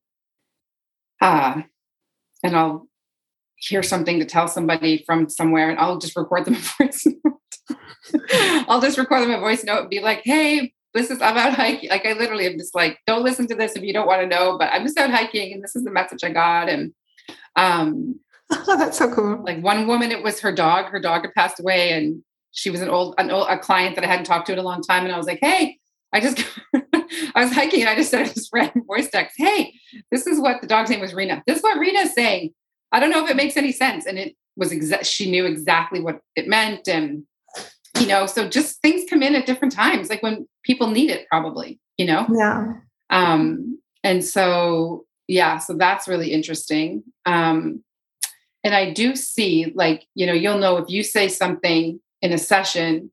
[1.20, 1.62] uh,
[2.44, 2.86] and I'll
[3.56, 8.68] hear something to tell somebody from somewhere and I'll just record them a voice note.
[8.68, 11.54] I'll just record them a voice note and be like, hey, this is I'm out
[11.54, 11.88] hiking.
[11.88, 14.26] Like I literally am just like, don't listen to this if you don't want to
[14.26, 16.68] know, but I'm just out hiking and this is the message I got.
[16.68, 16.92] And
[17.56, 18.20] um
[18.68, 19.42] oh, that's so cool.
[19.42, 20.86] Like one woman, it was her dog.
[20.86, 24.04] Her dog had passed away, and she was an old, an old a client that
[24.04, 25.04] I hadn't talked to in a long time.
[25.04, 25.78] And I was like, hey,
[26.12, 26.44] I just
[27.34, 29.34] I was hiking and I just started this random voice text.
[29.38, 29.74] Hey,
[30.10, 31.42] this is what the dog's name was Rena.
[31.46, 32.52] This is what Rena's saying.
[32.92, 34.06] I don't know if it makes any sense.
[34.06, 36.88] And it was exact she knew exactly what it meant.
[36.88, 37.24] And
[37.98, 41.26] you know, so just things come in at different times, like when people need it,
[41.28, 42.26] probably, you know?
[42.32, 42.72] Yeah.
[43.10, 47.04] Um, and so yeah, so that's really interesting.
[47.26, 47.84] Um,
[48.64, 52.38] and I do see, like, you know, you'll know if you say something in a
[52.38, 53.10] session,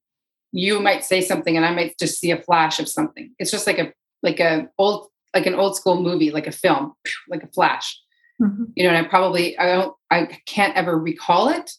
[0.51, 3.33] you might say something and I might just see a flash of something.
[3.39, 6.93] It's just like a like a old like an old school movie, like a film,
[7.27, 7.99] like a flash.
[8.41, 8.65] Mm-hmm.
[8.75, 11.71] You know, and I probably I don't I can't ever recall it,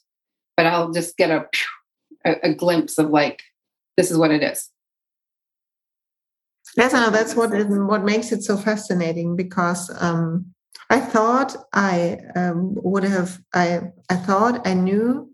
[0.57, 1.47] but I'll just get a
[2.25, 3.43] a, a glimpse of like
[3.97, 4.69] this is what it is.
[6.77, 10.55] Yes, I know that's what it, what makes it so fascinating because um,
[10.91, 15.31] I thought I um, would have I I thought I knew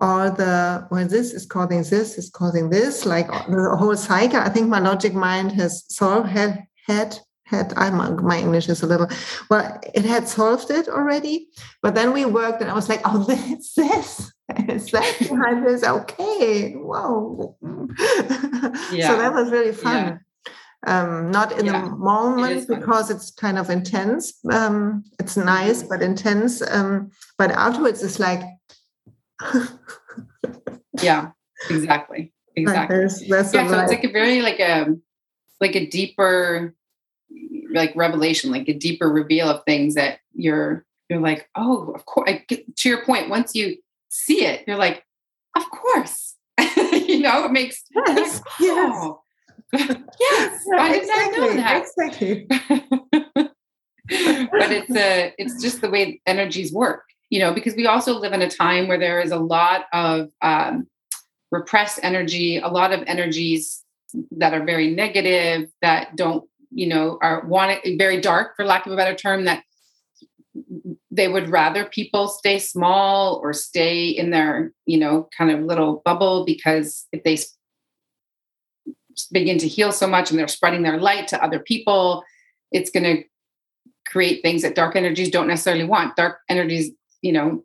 [0.00, 4.38] all the well this is causing this is causing this like the whole cycle.
[4.40, 8.86] I think my logic mind has solved had had had I my, English is a
[8.86, 9.08] little
[9.48, 11.48] well it had solved it already,
[11.82, 14.30] but then we worked and I was like oh it's this
[14.68, 17.56] is that behind this okay whoa
[18.92, 19.08] yeah.
[19.08, 20.20] so that was really fun.
[20.86, 24.32] Yeah um, not in yeah, the moment because it's kind of intense.
[24.50, 26.62] Um, it's nice, but intense.
[26.62, 28.40] Um, but afterwards, it's like,
[31.02, 31.32] yeah,
[31.68, 32.96] exactly, exactly.
[32.96, 34.96] There's, there's yeah, so it's like a very like a
[35.60, 36.74] like a deeper
[37.72, 42.30] like revelation, like a deeper reveal of things that you're you're like, oh, of course.
[42.48, 43.76] To your point, once you
[44.08, 45.04] see it, you're like,
[45.56, 46.36] of course.
[46.76, 49.16] you know, it makes, yes, oh, yes
[49.72, 51.82] yes, I did exactly, not know that.
[51.82, 52.46] Exactly.
[54.50, 58.32] but it's a, it's just the way energies work, you know, because we also live
[58.32, 60.88] in a time where there is a lot of um,
[61.50, 63.84] repressed energy, a lot of energies
[64.32, 68.86] that are very negative, that don't, you know, are want it very dark, for lack
[68.86, 69.62] of a better term, that
[71.10, 76.02] they would rather people stay small or stay in their, you know, kind of little
[76.04, 77.38] bubble because if they
[79.26, 82.24] begin to heal so much and they're spreading their light to other people,
[82.72, 83.24] it's going to
[84.06, 86.16] create things that dark energies don't necessarily want.
[86.16, 86.90] Dark energies,
[87.22, 87.64] you know,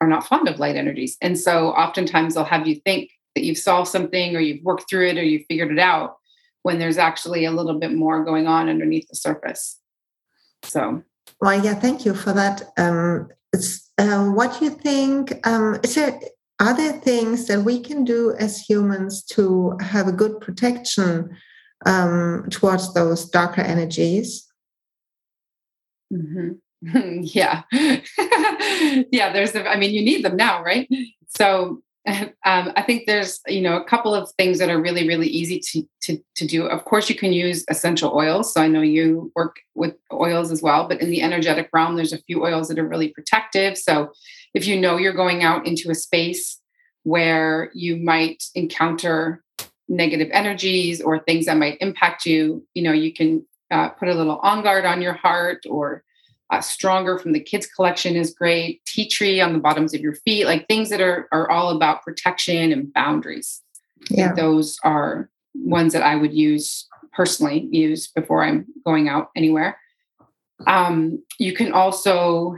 [0.00, 1.16] are not fond of light energies.
[1.20, 5.08] And so oftentimes they'll have you think that you've solved something or you've worked through
[5.08, 6.16] it or you've figured it out
[6.62, 9.78] when there's actually a little bit more going on underneath the surface.
[10.62, 11.02] So,
[11.40, 12.62] well, yeah, thank you for that.
[12.76, 15.46] Um, it's uh, what do you think.
[15.46, 16.18] Um, is there
[16.58, 21.36] are there things that we can do as humans to have a good protection
[21.84, 24.46] um, towards those darker energies?
[26.12, 26.52] Mm-hmm.
[27.22, 27.62] yeah.
[27.72, 30.88] yeah, there's, a, I mean, you need them now, right?
[31.36, 31.82] So
[32.44, 35.60] um, I think there's, you know, a couple of things that are really, really easy
[35.72, 36.66] to, to, to do.
[36.66, 38.54] Of course, you can use essential oils.
[38.54, 42.12] So I know you work with oils as well, but in the energetic realm, there's
[42.12, 43.76] a few oils that are really protective.
[43.76, 44.12] So
[44.54, 46.60] if you know you're going out into a space
[47.02, 49.42] where you might encounter
[49.88, 54.14] negative energies or things that might impact you, you know, you can uh, put a
[54.14, 56.04] little on guard on your heart or
[56.50, 60.14] uh, stronger from the kids collection is great tea tree on the bottoms of your
[60.14, 63.62] feet like things that are are all about protection and boundaries
[64.10, 69.78] yeah those are ones that i would use personally use before I'm going out anywhere.
[70.66, 72.56] Um, you can also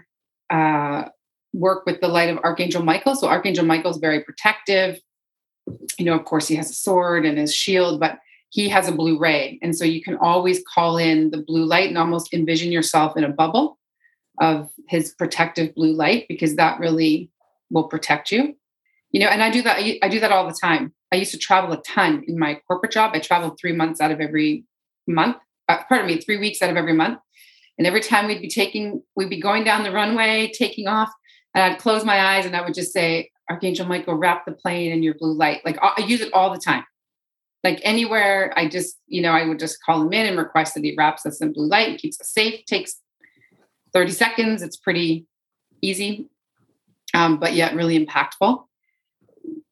[0.50, 1.04] uh,
[1.52, 3.14] work with the light of Archangel Michael.
[3.14, 5.00] So Archangel Michael is very protective.
[5.98, 8.18] You know, of course, he has a sword and his shield, but
[8.50, 9.58] he has a blue ray.
[9.62, 13.24] And so you can always call in the blue light and almost envision yourself in
[13.24, 13.77] a bubble
[14.40, 17.30] of his protective blue light because that really
[17.70, 18.56] will protect you.
[19.10, 19.78] You know, and I do that.
[20.02, 20.92] I do that all the time.
[21.12, 23.12] I used to travel a ton in my corporate job.
[23.14, 24.64] I traveled three months out of every
[25.06, 25.36] month.
[25.68, 27.18] Uh, pardon me, three weeks out of every month.
[27.78, 31.10] And every time we'd be taking, we'd be going down the runway, taking off,
[31.54, 34.92] and I'd close my eyes and I would just say, Archangel Michael, wrap the plane
[34.92, 35.64] in your blue light.
[35.64, 36.84] Like I use it all the time.
[37.64, 40.84] Like anywhere, I just, you know, I would just call him in and request that
[40.84, 42.64] he wraps us in blue light keeps us safe.
[42.66, 43.00] Takes
[43.92, 44.62] 30 seconds.
[44.62, 45.26] It's pretty
[45.80, 46.28] easy,
[47.14, 48.64] um, but yet really impactful.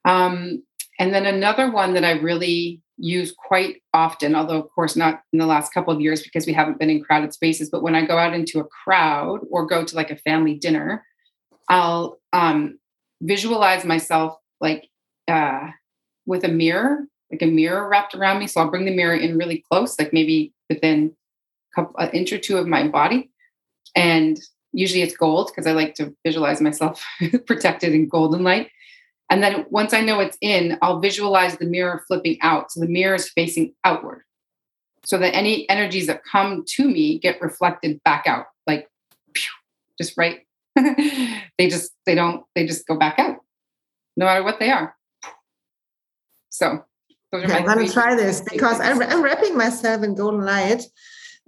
[0.05, 0.63] Um,
[0.99, 5.39] and then another one that I really use quite often, although of course not in
[5.39, 8.07] the last couple of years because we haven't been in crowded spaces, but when I
[8.07, 11.05] go out into a crowd or go to like a family dinner,
[11.69, 12.79] I'll um,
[13.21, 14.89] visualize myself like
[15.29, 15.69] uh,
[16.25, 18.47] with a mirror, like a mirror wrapped around me.
[18.47, 21.15] So I'll bring the mirror in really close, like maybe within
[21.73, 23.31] a couple, an inch or two of my body.
[23.95, 24.39] And
[24.73, 27.03] usually it's gold because I like to visualize myself
[27.47, 28.71] protected in golden light.
[29.31, 32.71] And then once I know it's in, I'll visualize the mirror flipping out.
[32.71, 34.23] So the mirror is facing outward
[35.05, 38.89] so that any energies that come to me get reflected back out, like
[39.99, 40.41] just right
[40.77, 43.37] they just they don't they just go back out
[44.17, 44.95] no matter what they are
[46.51, 46.85] so
[47.33, 50.83] those are I'm going to try this because I'm, I'm, wrapping myself in golden light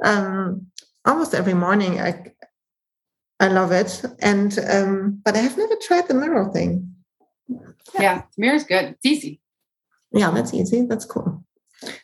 [0.05, 0.66] um,
[1.09, 2.01] almost every morning.
[2.01, 2.33] I
[3.40, 6.94] I love it, and um, but I have never tried the mirror thing.
[7.49, 8.90] Yeah, yeah mirror's good.
[8.90, 9.40] It's easy.
[10.12, 10.83] Yeah, that's easy.
[10.83, 11.44] That's cool.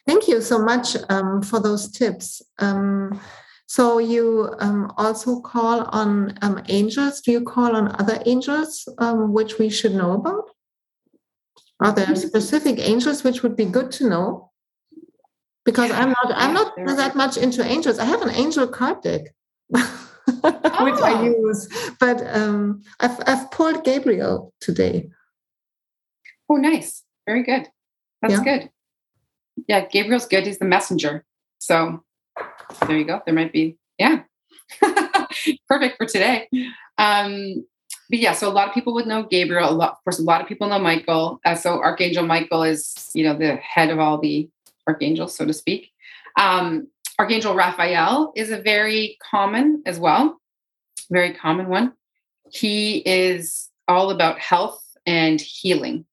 [0.07, 2.43] Thank you so much um, for those tips.
[2.59, 3.21] Um,
[3.67, 7.21] so you um, also call on um, angels.
[7.21, 10.51] Do you call on other angels um, which we should know about?
[11.81, 12.29] Are there mm-hmm.
[12.29, 14.53] specific angels which would be good to know?
[15.65, 17.99] Because I'm not I'm not that much into angels.
[17.99, 19.35] I have an angel card deck.
[20.27, 21.25] which I oh.
[21.25, 21.69] use,
[22.01, 25.11] but um, I've I've pulled Gabriel today.
[26.49, 27.03] Oh, nice!
[27.27, 27.69] Very good.
[28.23, 28.45] That's yeah.
[28.45, 28.71] good.
[29.69, 30.47] Yeah, Gabriel's good.
[30.47, 31.25] He's the messenger.
[31.59, 32.03] So
[32.87, 33.21] there you go.
[33.25, 34.23] There might be, yeah.
[35.69, 36.49] Perfect for today.
[36.99, 37.65] Um,
[38.11, 39.71] but yeah, so a lot of people would know Gabriel.
[39.71, 41.41] A lot, of course, a lot of people know Michael.
[41.45, 44.49] Uh, so Archangel Michael is, you know, the head of all the
[44.87, 45.91] archangels, so to speak.
[46.39, 50.41] Um, Archangel Raphael is a very common as well,
[51.11, 51.93] very common one.
[52.53, 56.07] He is all about health and healing.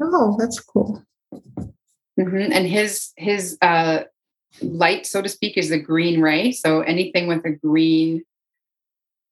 [0.00, 1.02] Oh, that's cool.
[2.18, 2.52] Mm-hmm.
[2.52, 4.04] And his his uh,
[4.62, 6.52] light, so to speak, is the green ray.
[6.52, 8.22] So anything with a green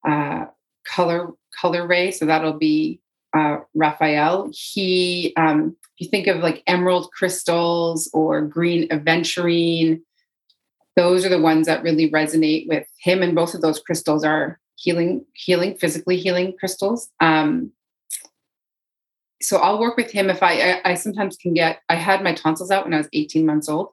[0.06, 0.46] uh,
[0.84, 3.00] color color ray, so that'll be
[3.34, 4.50] uh, Raphael.
[4.52, 10.02] He, um, if you think of like emerald crystals or green aventurine,
[10.96, 13.22] those are the ones that really resonate with him.
[13.22, 17.08] And both of those crystals are healing, healing, physically healing crystals.
[17.20, 17.72] Um,
[19.40, 21.80] so I'll work with him if I, I, I sometimes can get.
[21.88, 23.88] I had my tonsils out when I was 18 months old,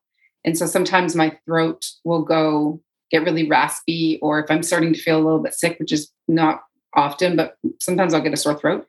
[0.45, 5.01] and so sometimes my throat will go get really raspy, or if I'm starting to
[5.01, 6.61] feel a little bit sick, which is not
[6.93, 8.85] often, but sometimes I'll get a sore throat.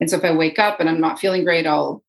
[0.00, 2.02] And so if I wake up and I'm not feeling great, I'll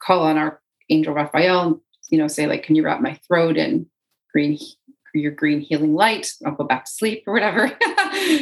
[0.00, 1.76] call on our angel Raphael and
[2.10, 3.86] you know say like, "Can you wrap my throat in
[4.32, 4.58] green
[5.14, 7.76] your green healing light?" I'll go back to sleep or whatever.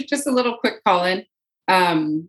[0.09, 1.25] just a little quick call in.
[1.69, 2.29] Um,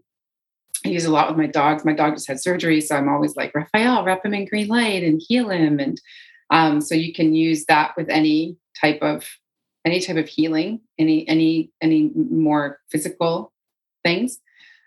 [0.85, 1.83] I use a lot with my dogs.
[1.83, 5.03] My dog just had surgery, so I'm always like Raphael, wrap him in green light
[5.03, 5.79] and heal him.
[5.79, 5.99] And
[6.51, 9.27] um, so you can use that with any type of
[9.83, 13.51] any type of healing, any any any more physical
[14.03, 14.39] things.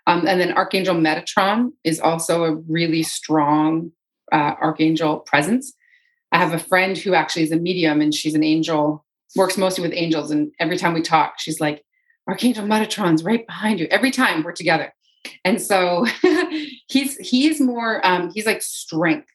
[0.09, 3.91] Um, and then Archangel Metatron is also a really strong
[4.31, 5.71] uh, archangel presence.
[6.31, 9.83] I have a friend who actually is a medium, and she's an angel, works mostly
[9.83, 10.31] with angels.
[10.31, 11.85] And every time we talk, she's like,
[12.27, 13.87] Archangel Metatron's right behind you.
[13.91, 14.91] Every time we're together.
[15.45, 16.07] And so
[16.87, 19.27] he's he's more um, he's like strength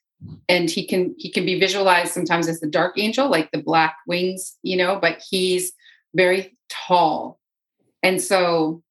[0.49, 3.97] and he can he can be visualized sometimes as the dark angel like the black
[4.07, 5.73] wings you know but he's
[6.15, 7.39] very tall
[8.03, 8.83] and so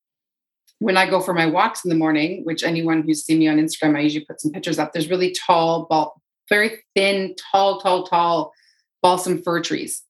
[0.80, 3.58] when i go for my walks in the morning which anyone who's seen me on
[3.58, 8.06] instagram i usually put some pictures up there's really tall ball very thin tall tall
[8.06, 8.52] tall
[9.02, 10.04] balsam fir trees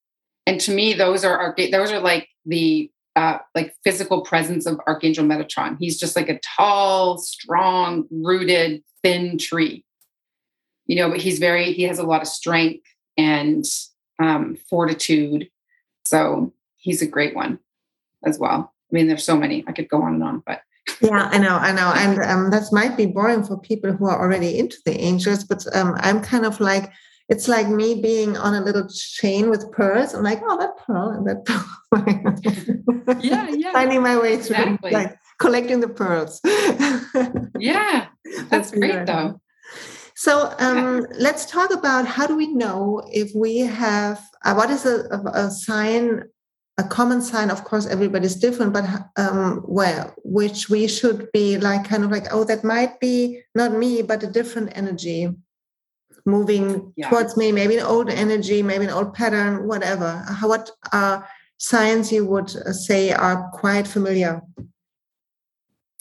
[0.45, 5.24] and to me those are those are like the uh, like physical presence of archangel
[5.24, 9.86] metatron he's just like a tall strong rooted thin tree
[10.86, 12.86] you know, but he's very, he has a lot of strength
[13.18, 13.66] and
[14.20, 15.49] um, fortitude.
[16.05, 17.59] So he's a great one
[18.26, 18.72] as well.
[18.93, 19.63] I mean, there's so many.
[19.67, 20.61] I could go on and on, but
[21.01, 24.21] yeah, I know, I know, and um, that might be boring for people who are
[24.21, 25.43] already into the angels.
[25.43, 26.91] But um, I'm kind of like
[27.29, 30.13] it's like me being on a little chain with pearls.
[30.13, 33.19] I'm like, oh, that pearl and that pearl.
[33.23, 33.71] yeah, yeah.
[33.71, 34.91] Finding my way through, exactly.
[34.91, 36.39] like collecting the pearls.
[37.59, 39.39] yeah, that's, that's great though.
[40.15, 44.85] So um, let's talk about how do we know if we have uh, what is
[44.85, 46.23] a, a, a, sign,
[46.78, 47.49] a common sign.
[47.49, 48.86] Of course, everybody's different, but
[49.17, 53.74] um, where which we should be like kind of like, oh, that might be not
[53.74, 55.30] me, but a different energy
[56.26, 57.09] moving yeah.
[57.09, 57.51] towards me.
[57.51, 60.24] Maybe an old energy, maybe an old pattern, whatever.
[60.28, 64.41] How, what are signs you would uh, say are quite familiar?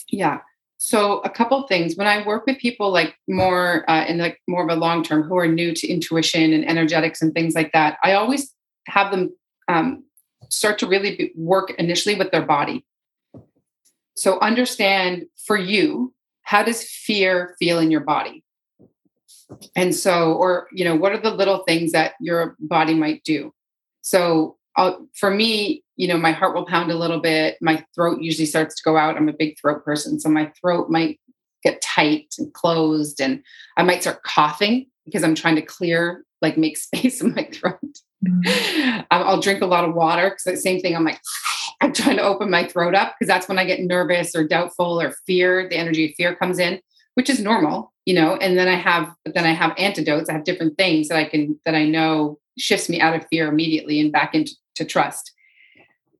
[0.09, 0.39] Yeah.
[0.77, 1.95] So a couple things.
[1.95, 5.23] When I work with people like more uh, in like more of a long term
[5.23, 8.53] who are new to intuition and energetics and things like that, I always
[8.87, 9.33] have them
[9.69, 10.02] um,
[10.53, 12.85] start to really be, work initially with their body.
[14.15, 18.43] So understand for you, how does fear feel in your body?
[19.75, 23.53] And so, or you know, what are the little things that your body might do?
[24.01, 27.57] So I'll, for me, you know, my heart will pound a little bit.
[27.61, 29.15] My throat usually starts to go out.
[29.15, 30.19] I'm a big throat person.
[30.19, 31.19] So my throat might
[31.63, 33.21] get tight and closed.
[33.21, 33.43] And
[33.77, 37.79] I might start coughing because I'm trying to clear, like make space in my throat.
[38.43, 39.01] Mm-hmm.
[39.11, 40.95] I'll drink a lot of water because the same thing.
[40.95, 41.19] I'm like,
[41.81, 45.01] I'm trying to open my throat up because that's when I get nervous or doubtful
[45.01, 45.67] or fear.
[45.67, 46.79] The energy of fear comes in,
[47.15, 48.35] which is normal, you know.
[48.37, 50.29] And then I have, then I have antidotes.
[50.29, 53.47] I have different things that I can, that I know shifts me out of fear
[53.47, 55.31] immediately and back into to trust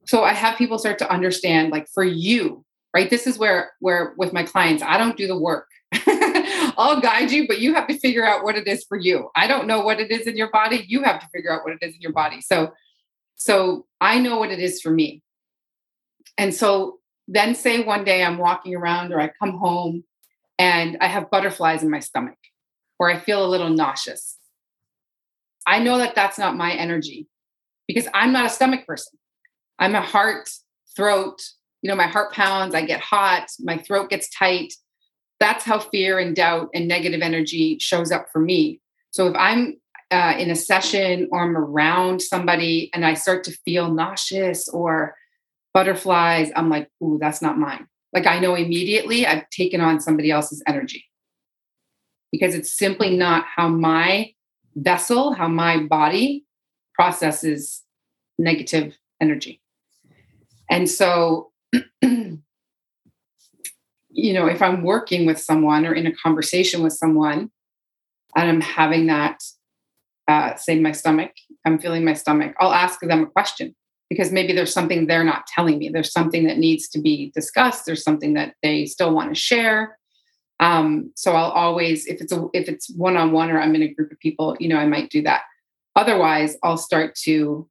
[0.05, 4.13] so i have people start to understand like for you right this is where where
[4.17, 5.67] with my clients i don't do the work
[6.77, 9.29] i'll guide you but you have to figure out what it is for you.
[9.35, 10.85] I don't know what it is in your body.
[10.87, 12.41] You have to figure out what it is in your body.
[12.41, 12.73] So
[13.35, 15.21] so i know what it is for me.
[16.37, 20.03] And so then say one day i'm walking around or i come home
[20.57, 22.37] and i have butterflies in my stomach
[22.99, 24.37] or i feel a little nauseous.
[25.65, 27.27] I know that that's not my energy
[27.87, 29.17] because I'm not a stomach person.
[29.79, 30.49] I'm a heart,
[30.95, 31.41] throat,
[31.81, 34.73] you know, my heart pounds, I get hot, my throat gets tight.
[35.43, 38.79] That's how fear and doubt and negative energy shows up for me.
[39.11, 39.75] So if I'm
[40.09, 45.15] uh, in a session or I'm around somebody and I start to feel nauseous or
[45.73, 47.87] butterflies, I'm like, ooh, that's not mine.
[48.13, 51.03] Like I know immediately I've taken on somebody else's energy
[52.31, 54.31] because it's simply not how my
[54.77, 56.45] vessel, how my body
[56.93, 57.83] processes
[58.39, 59.61] negative energy.
[60.69, 61.51] And so,
[64.13, 67.51] you know, if I'm working with someone or in a conversation with someone
[68.35, 69.41] and I'm having that,
[70.27, 71.31] uh, say, my stomach,
[71.65, 73.75] I'm feeling my stomach, I'll ask them a question
[74.09, 75.89] because maybe there's something they're not telling me.
[75.89, 77.85] There's something that needs to be discussed.
[77.85, 79.97] There's something that they still want to share.
[80.59, 83.81] Um, so I'll always, if it's a, if it's one on one or I'm in
[83.81, 85.41] a group of people, you know, I might do that.
[85.95, 87.67] Otherwise, I'll start to,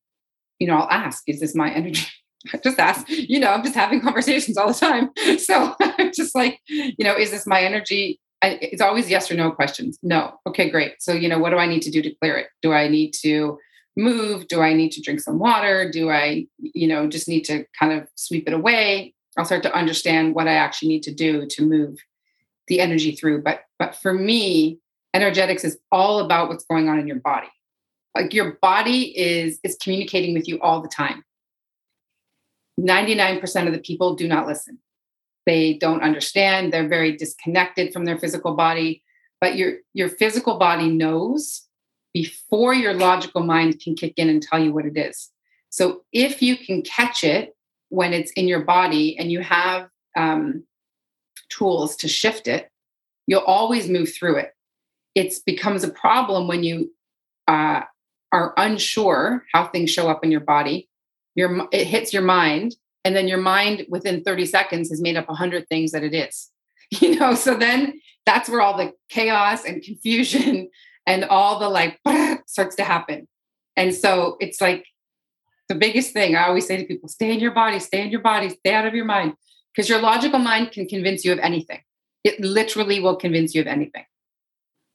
[0.58, 2.06] you know, I'll ask, is this my energy?
[2.64, 5.10] Just ask, you know, I'm just having conversations all the time.
[5.38, 8.20] So I'm just like, you know, is this my energy?
[8.42, 9.98] I, it's always yes or no questions.
[10.02, 10.38] No.
[10.46, 10.94] Okay, great.
[11.00, 12.48] So, you know, what do I need to do to clear it?
[12.60, 13.58] Do I need to
[13.96, 14.48] move?
[14.48, 15.90] Do I need to drink some water?
[15.90, 19.14] Do I, you know, just need to kind of sweep it away?
[19.36, 21.98] I'll start to understand what I actually need to do to move
[22.68, 23.42] the energy through.
[23.42, 24.78] But but for me,
[25.14, 27.50] energetics is all about what's going on in your body
[28.14, 31.22] like your body is is communicating with you all the time
[32.80, 34.78] 99% of the people do not listen.
[35.46, 36.72] They don't understand.
[36.72, 39.02] They're very disconnected from their physical body.
[39.40, 41.66] But your your physical body knows
[42.14, 45.30] before your logical mind can kick in and tell you what it is.
[45.70, 47.56] So if you can catch it
[47.88, 50.64] when it's in your body and you have um,
[51.50, 52.70] tools to shift it
[53.26, 54.52] you'll always move through it.
[55.14, 56.92] It becomes a problem when you
[57.48, 57.82] uh,
[58.32, 60.88] are unsure how things show up in your body,
[61.34, 62.74] your it hits your mind,
[63.04, 66.48] and then your mind within 30 seconds has made up 100 things that it is.
[67.00, 70.68] You know, so then that's where all the chaos and confusion
[71.06, 71.98] and all the like
[72.46, 73.28] starts to happen.
[73.78, 74.84] And so it's like
[75.70, 78.20] the biggest thing I always say to people stay in your body, stay in your
[78.20, 79.32] body, stay out of your mind.
[79.74, 81.80] Because your logical mind can convince you of anything.
[82.24, 84.04] It literally will convince you of anything.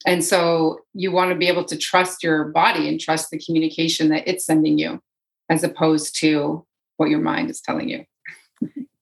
[0.05, 4.09] And so you want to be able to trust your body and trust the communication
[4.09, 5.01] that it's sending you
[5.49, 6.65] as opposed to
[6.97, 8.05] what your mind is telling you.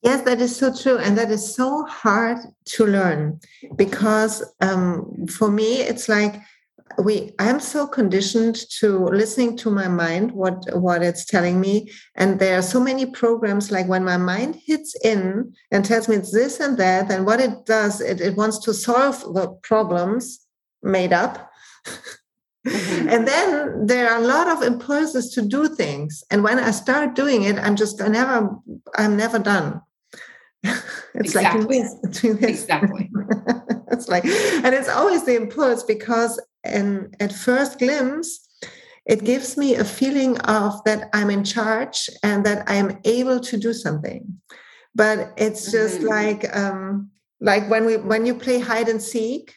[0.02, 0.98] Yes, that is so true.
[0.98, 3.40] And that is so hard to learn
[3.74, 6.40] because um, for me, it's like
[6.98, 12.38] we i'm so conditioned to listening to my mind what what it's telling me and
[12.38, 16.32] there are so many programs like when my mind hits in and tells me it's
[16.32, 20.46] this and that and what it does it, it wants to solve the problems
[20.82, 21.50] made up
[22.66, 23.08] mm-hmm.
[23.08, 27.14] and then there are a lot of impulses to do things and when i start
[27.14, 28.50] doing it i'm just i never
[28.96, 29.80] i'm never done
[30.62, 31.82] it's exactly.
[31.82, 33.10] like exactly
[33.92, 38.42] it's like and it's always the impulse because and at first glimpse
[39.06, 43.56] it gives me a feeling of that i'm in charge and that i'm able to
[43.56, 44.40] do something
[44.94, 46.08] but it's just mm-hmm.
[46.08, 47.10] like um
[47.40, 49.54] like when we when you play hide and seek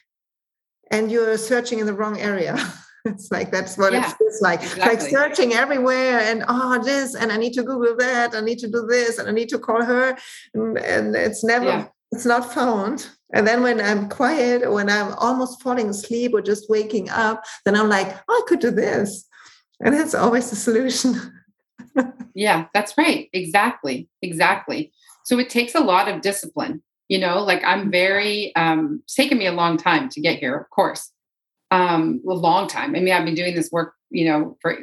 [0.90, 2.56] and you're searching in the wrong area
[3.04, 4.88] it's like that's what yeah, it feels like exactly.
[4.88, 8.68] like searching everywhere and oh this and i need to google that i need to
[8.68, 10.16] do this and i need to call her
[10.54, 11.86] and, and it's never yeah.
[12.12, 16.68] it's not found and then when I'm quiet, when I'm almost falling asleep or just
[16.68, 19.26] waking up, then I'm like, oh, I could do this.
[19.80, 21.14] And that's always the solution.
[22.34, 23.28] yeah, that's right.
[23.32, 24.08] Exactly.
[24.20, 24.92] Exactly.
[25.24, 26.82] So it takes a lot of discipline.
[27.08, 30.56] You know, like I'm very, um, it's taken me a long time to get here,
[30.56, 31.10] of course.
[31.70, 32.96] Um, a long time.
[32.96, 34.76] I mean, I've been doing this work, you know, for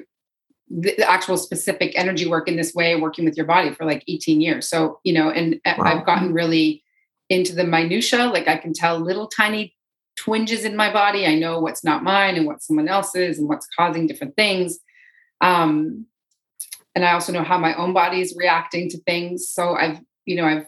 [0.69, 4.39] the actual specific energy work in this way, working with your body for like 18
[4.39, 4.69] years.
[4.69, 5.75] So, you know, and wow.
[5.79, 6.83] I've gotten really
[7.29, 9.75] into the minutia like i can tell little tiny
[10.17, 13.67] twinges in my body i know what's not mine and what someone else's and what's
[13.77, 14.79] causing different things
[15.41, 16.05] um,
[16.95, 20.35] and i also know how my own body is reacting to things so i've you
[20.35, 20.65] know i've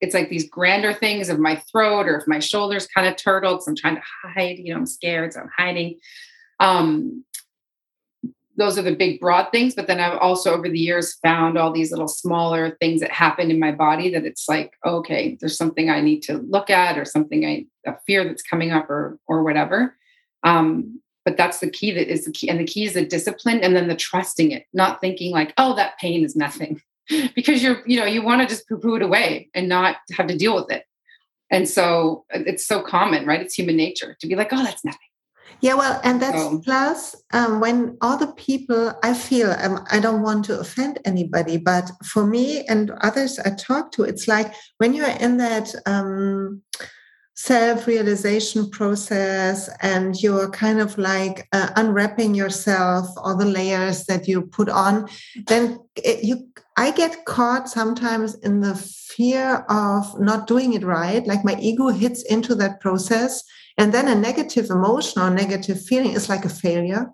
[0.00, 3.58] it's like these grander things of my throat or if my shoulders kind of turtled,
[3.58, 5.98] because i'm trying to hide you know i'm scared so i'm hiding.
[6.58, 7.24] Um,
[8.58, 11.70] those are the big broad things but then i've also over the years found all
[11.70, 15.90] these little smaller things that happen in my body that it's like okay there's something
[15.90, 19.42] i need to look at or something i a fear that's coming up or or
[19.42, 19.96] whatever.
[20.42, 23.60] Um, but that's the key that is the key and the key is the discipline
[23.60, 26.80] and then the trusting it not thinking like oh that pain is nothing
[27.34, 30.36] because you're you know you want to just poo-poo it away and not have to
[30.36, 30.84] deal with it
[31.50, 35.00] and so it's so common right it's human nature to be like oh that's nothing
[35.60, 36.60] yeah, well, and that's oh.
[36.62, 41.90] plus um, when other people, I feel um, I don't want to offend anybody, but
[42.04, 46.62] for me and others I talk to, it's like when you're in that um,
[47.34, 54.28] self realization process and you're kind of like uh, unwrapping yourself, all the layers that
[54.28, 55.08] you put on,
[55.46, 61.26] then it, you, I get caught sometimes in the fear of not doing it right.
[61.26, 63.42] Like my ego hits into that process
[63.78, 67.10] and then a negative emotion or negative feeling is like a failure.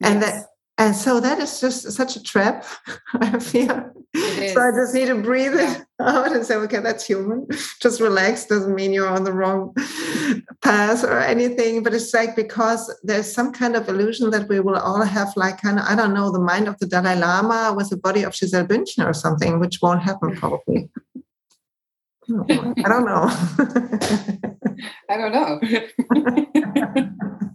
[0.00, 0.10] Yes.
[0.10, 0.46] And that
[0.76, 2.64] and so that is just such a trap,
[3.14, 3.92] I feel.
[4.52, 5.76] So I just need to breathe yeah.
[5.76, 7.46] it out and say, okay, that's human.
[7.80, 8.46] Just relax.
[8.46, 9.74] Doesn't mean you're on the wrong
[10.62, 11.82] path or anything.
[11.82, 15.60] But it's like because there's some kind of illusion that we will all have, like
[15.60, 18.34] kind of, I don't know, the mind of the Dalai Lama with the body of
[18.34, 20.38] Gisele Bündchen or something, which won't happen mm.
[20.38, 20.88] probably.
[22.30, 23.28] I don't know.
[25.10, 25.60] I don't know.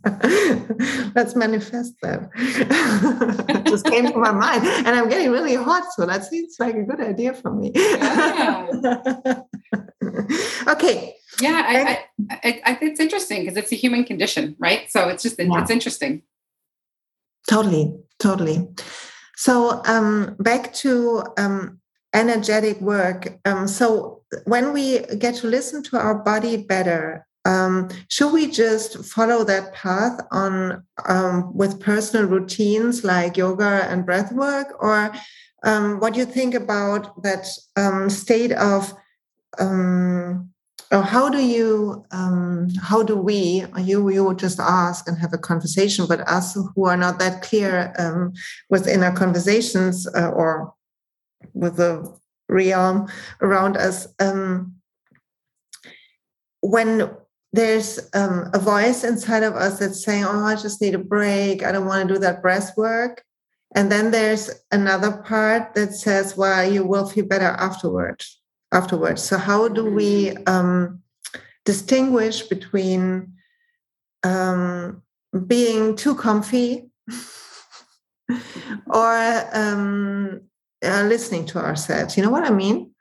[1.16, 2.30] Let's manifest that.
[3.68, 4.66] just came to my mind.
[4.66, 7.72] And I'm getting really hot, so that seems like a good idea for me.
[7.76, 8.68] Yeah.
[10.68, 11.16] okay.
[11.42, 14.92] Yeah, I, I, I, it's interesting because it's a human condition, right?
[14.92, 15.62] So it's just yeah.
[15.62, 16.24] it's interesting.
[17.50, 18.68] Totally, totally.
[19.36, 21.79] So um, back to um,
[22.14, 23.40] energetic work.
[23.46, 29.04] Um, so when we get to listen to our body better, um, should we just
[29.06, 35.12] follow that path on um, with personal routines like yoga and breath work, or
[35.64, 38.94] um, what do you think about that um, state of?
[39.58, 40.52] Um,
[40.92, 42.04] or how do you
[42.82, 46.98] how do we you you just ask and have a conversation but us who are
[46.98, 47.94] not that clear
[48.70, 50.74] within our conversations uh, or
[51.54, 53.08] with the realm
[53.42, 54.76] around us um,
[56.62, 57.10] when
[57.54, 61.64] there's um, a voice inside of us that's saying oh i just need a break.
[61.64, 63.24] I don't want to do that breath work.
[63.76, 68.40] And then there's another part that says well you will feel better afterwards
[68.72, 69.24] afterwards.
[69.24, 71.02] So how do we um,
[71.66, 73.34] distinguish between
[74.24, 75.02] um,
[75.48, 76.90] being too comfy
[78.88, 80.42] or um,
[80.84, 82.18] uh, listening to ourselves.
[82.18, 82.92] You know what I mean?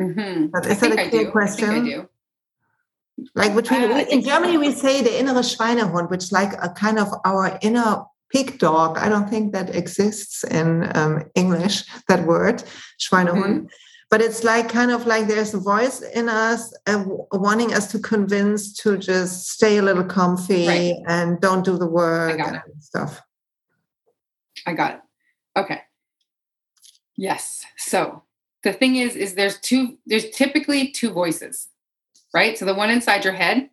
[0.00, 0.46] Mm-hmm.
[0.46, 2.08] But is that a clear question?
[3.34, 4.60] Like between uh, in Germany, so.
[4.60, 8.98] we say the innere Schweinehund, which is like a kind of our inner pig dog.
[8.98, 11.84] I don't think that exists in um, English.
[12.08, 12.64] That word
[12.98, 13.44] Schweinehund.
[13.44, 13.66] Mm-hmm.
[14.10, 17.98] but it's like kind of like there's a voice in us uh, wanting us to
[17.98, 20.94] convince to just stay a little comfy right.
[21.06, 23.22] and don't do the work and stuff
[24.66, 25.00] i got it
[25.56, 25.80] okay
[27.16, 27.64] yes.
[27.76, 28.22] So
[28.62, 31.68] the thing is is there's two there's typically two voices
[32.34, 32.58] right?
[32.58, 33.70] So the one inside your head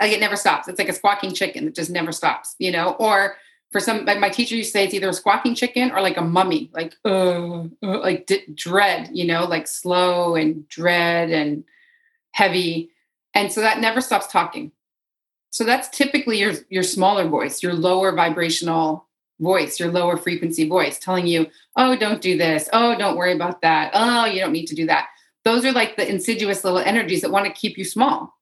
[0.00, 0.68] like it never stops.
[0.68, 2.96] It's like a squawking chicken that just never stops you know?
[2.98, 3.36] Or
[3.72, 6.16] for some like my teacher used to say it's either a squawking chicken or like
[6.16, 9.44] a mummy like uh, uh like d- dread you know?
[9.44, 11.64] Like slow and dread and
[12.32, 12.90] heavy.
[13.34, 14.70] And so that never stops talking.
[15.50, 19.08] So that's typically your your smaller voice your lower vibrational
[19.40, 23.60] voice your lower frequency voice telling you oh don't do this oh don't worry about
[23.60, 25.08] that oh you don't need to do that
[25.44, 28.34] those are like the insidious little energies that want to keep you small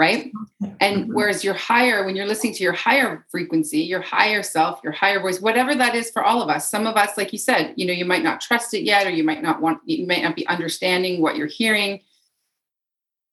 [0.00, 0.32] right?
[0.80, 1.12] And mm-hmm.
[1.12, 5.20] whereas you're higher, when you're listening to your higher frequency, your higher self, your higher
[5.20, 7.84] voice, whatever that is for all of us, some of us, like you said, you
[7.84, 10.36] know, you might not trust it yet, or you might not want, you might not
[10.36, 12.00] be understanding what you're hearing.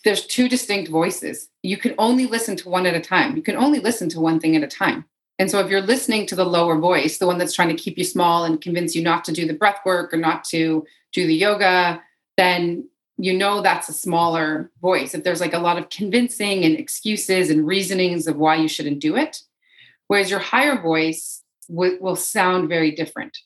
[0.03, 1.47] There's two distinct voices.
[1.63, 3.37] You can only listen to one at a time.
[3.37, 5.05] You can only listen to one thing at a time.
[5.39, 7.97] And so if you're listening to the lower voice, the one that's trying to keep
[7.97, 11.27] you small and convince you not to do the breath work or not to do
[11.27, 12.01] the yoga,
[12.37, 15.13] then you know that's a smaller voice.
[15.13, 18.99] If there's like a lot of convincing and excuses and reasonings of why you shouldn't
[18.99, 19.41] do it,
[20.07, 23.37] whereas your higher voice w- will sound very different.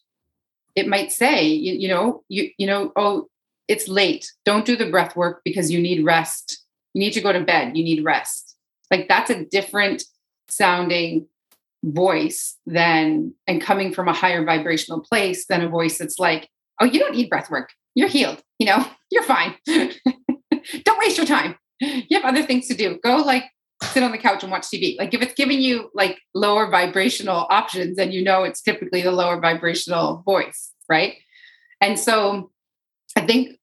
[0.76, 3.28] It might say, you, you know, you you know, oh,
[3.68, 4.32] it's late.
[4.46, 6.64] Don't do the breath work because you need rest.
[6.94, 7.76] You need to go to bed.
[7.76, 8.56] You need rest.
[8.90, 10.04] Like that's a different
[10.50, 11.28] sounding
[11.84, 16.86] voice than and coming from a higher vibrational place than a voice that's like, oh,
[16.86, 18.42] you don't need breath work you're healed.
[18.60, 19.56] You know, you're fine.
[19.68, 21.56] Don't waste your time.
[21.80, 23.00] You have other things to do.
[23.04, 23.46] Go like
[23.84, 24.98] sit on the couch and watch TV.
[24.98, 29.12] Like if it's giving you like lower vibrational options, then you know it's typically the
[29.12, 31.16] lower vibrational voice, right?
[31.82, 32.52] And so
[33.18, 33.58] I think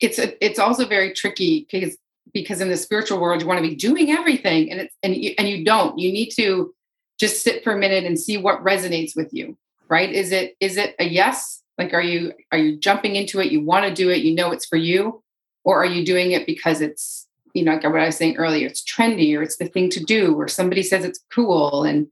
[0.00, 1.96] it's a, it's also very tricky because
[2.32, 5.34] because in the spiritual world you want to be doing everything and it's and you,
[5.36, 5.98] and you don't.
[5.98, 6.72] You need to
[7.18, 9.56] just sit for a minute and see what resonates with you,
[9.88, 10.10] right?
[10.10, 13.52] Is it is it a yes like are you are you jumping into it?
[13.52, 15.22] You want to do it, you know it's for you,
[15.66, 18.68] or are you doing it because it's, you know, like what I was saying earlier,
[18.68, 21.82] it's trendy or it's the thing to do, or somebody says it's cool.
[21.82, 22.06] And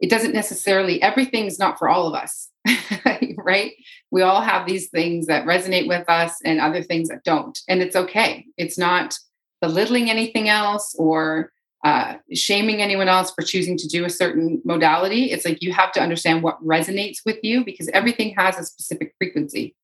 [0.00, 2.48] it doesn't necessarily, everything's not for all of us.
[3.36, 3.72] right?
[4.10, 7.58] We all have these things that resonate with us and other things that don't.
[7.68, 8.46] And it's okay.
[8.56, 9.16] It's not
[9.60, 11.52] belittling anything else or
[11.86, 15.30] uh, shaming anyone else for choosing to do a certain modality.
[15.30, 19.14] It's like you have to understand what resonates with you because everything has a specific
[19.18, 19.76] frequency.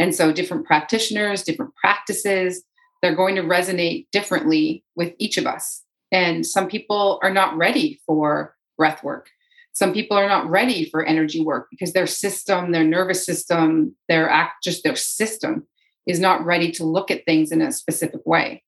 [0.00, 2.64] And so, different practitioners, different practices,
[3.00, 5.84] they're going to resonate differently with each of us.
[6.10, 9.30] And some people are not ready for breath work.
[9.74, 14.28] Some people are not ready for energy work because their system, their nervous system, their
[14.28, 15.68] act, just their system
[16.04, 18.64] is not ready to look at things in a specific way.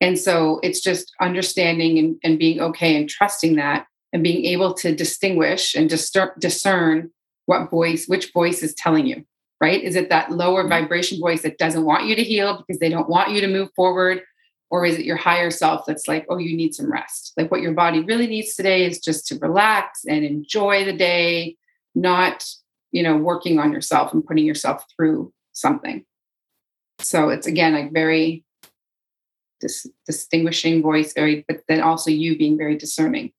[0.00, 4.74] And so it's just understanding and, and being okay and trusting that and being able
[4.74, 7.10] to distinguish and discern
[7.46, 9.24] what voice, which voice is telling you,
[9.60, 9.82] right?
[9.82, 10.70] Is it that lower mm-hmm.
[10.70, 13.70] vibration voice that doesn't want you to heal because they don't want you to move
[13.76, 14.22] forward?
[14.70, 17.32] Or is it your higher self that's like, oh, you need some rest?
[17.36, 21.56] Like what your body really needs today is just to relax and enjoy the day,
[21.94, 22.46] not,
[22.92, 26.04] you know, working on yourself and putting yourself through something.
[27.00, 28.44] So it's again like very
[29.60, 33.32] dis- distinguishing voice very but then also you being very discerning.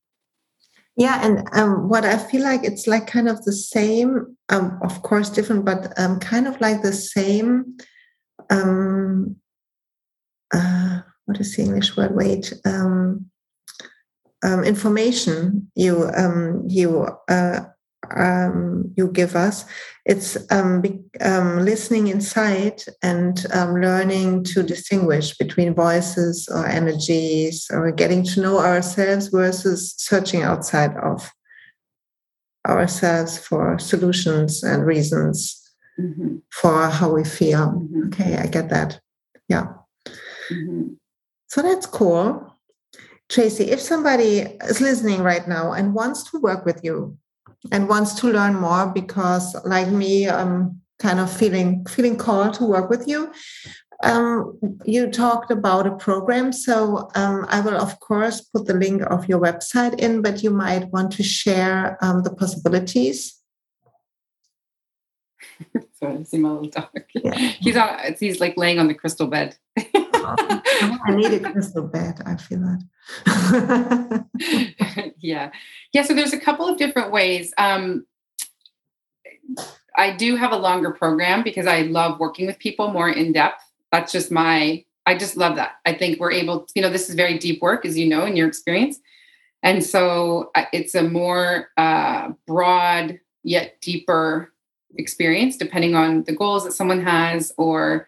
[0.97, 5.01] Yeah and um, what i feel like it's like kind of the same um, of
[5.01, 7.77] course different but um, kind of like the same
[8.49, 9.37] um,
[10.53, 13.31] uh, what is the english word wait um,
[14.43, 17.61] um, information you um, you uh,
[18.17, 19.65] um, you give us.
[20.05, 27.67] It's um, be, um, listening inside and um, learning to distinguish between voices or energies
[27.71, 31.31] or getting to know ourselves versus searching outside of
[32.67, 35.61] ourselves for solutions and reasons
[35.99, 36.37] mm-hmm.
[36.51, 37.67] for how we feel.
[37.67, 38.07] Mm-hmm.
[38.07, 38.99] Okay, I get that.
[39.47, 39.73] Yeah.
[40.51, 40.93] Mm-hmm.
[41.47, 42.47] So that's cool.
[43.29, 47.17] Tracy, if somebody is listening right now and wants to work with you,
[47.71, 52.65] and wants to learn more because like me i'm kind of feeling feeling called to
[52.65, 53.31] work with you
[54.03, 59.01] um, you talked about a program so um, i will of course put the link
[59.11, 63.41] of your website in but you might want to share um, the possibilities
[65.93, 66.89] Sorry, I see my little dog.
[67.13, 67.35] Yeah.
[67.35, 68.15] He's on.
[68.19, 69.55] He's like laying on the crystal bed.
[70.25, 72.21] I need a crystal bed.
[72.25, 72.59] I feel
[73.25, 74.25] that.
[75.19, 75.51] yeah,
[75.93, 76.03] yeah.
[76.03, 77.53] So there's a couple of different ways.
[77.57, 78.05] Um,
[79.97, 83.63] I do have a longer program because I love working with people more in depth.
[83.91, 85.75] That's just my, I just love that.
[85.85, 88.35] I think we're able, you know, this is very deep work, as you know, in
[88.35, 88.99] your experience.
[89.63, 94.53] And so it's a more uh, broad yet deeper
[94.95, 98.07] experience, depending on the goals that someone has or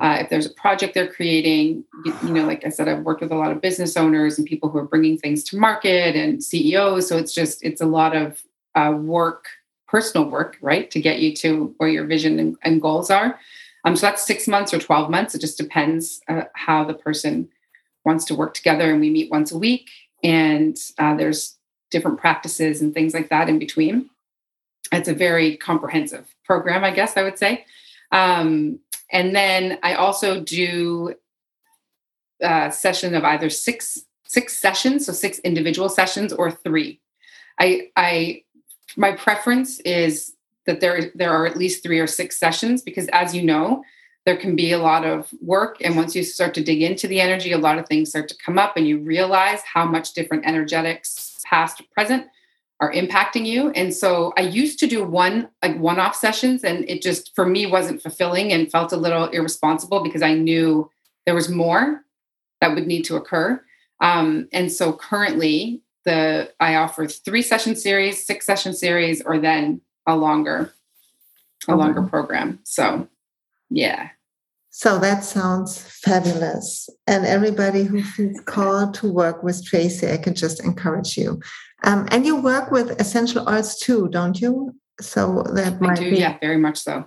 [0.00, 1.84] uh, if there's a project they're creating.
[2.04, 4.46] You, you, know, like I said, I've worked with a lot of business owners and
[4.46, 7.08] people who are bringing things to market and CEOs.
[7.08, 8.42] So it's just, it's a lot of
[8.74, 9.46] uh, work,
[9.88, 13.38] personal work, right, to get you to where your vision and, and goals are.
[13.84, 15.34] Um, so that's six months or 12 months.
[15.34, 17.48] It just depends uh, how the person
[18.04, 18.90] wants to work together.
[18.90, 19.90] And we meet once a week
[20.22, 21.56] and uh, there's
[21.90, 24.10] different practices and things like that in between.
[24.92, 27.64] It's a very comprehensive program, I guess I would say.
[28.12, 28.78] Um,
[29.10, 31.14] and then I also do
[32.42, 37.00] a uh, session of either six six sessions, so six individual sessions, or three.
[37.58, 38.42] I I
[38.96, 40.34] my preference is
[40.66, 43.82] that there there are at least three or six sessions because, as you know,
[44.26, 45.78] there can be a lot of work.
[45.80, 48.36] And once you start to dig into the energy, a lot of things start to
[48.44, 52.26] come up and you realize how much different energetics, past, present,
[52.80, 53.70] are impacting you.
[53.70, 57.46] And so I used to do one, like one off sessions, and it just for
[57.46, 60.90] me wasn't fulfilling and felt a little irresponsible because I knew
[61.24, 62.04] there was more
[62.60, 63.62] that would need to occur.
[64.00, 69.80] Um, and so currently, the I offer three session series, six session series, or then
[70.06, 70.72] a longer,
[71.66, 71.78] a okay.
[71.78, 72.60] longer program.
[72.64, 73.08] So,
[73.70, 74.10] yeah.
[74.70, 76.90] So that sounds fabulous.
[77.06, 81.40] And everybody who feels called to work with Tracy, I can just encourage you.
[81.84, 84.74] Um, and you work with essential oils too, don't you?
[85.00, 87.04] So that might do, be, yeah, very much so.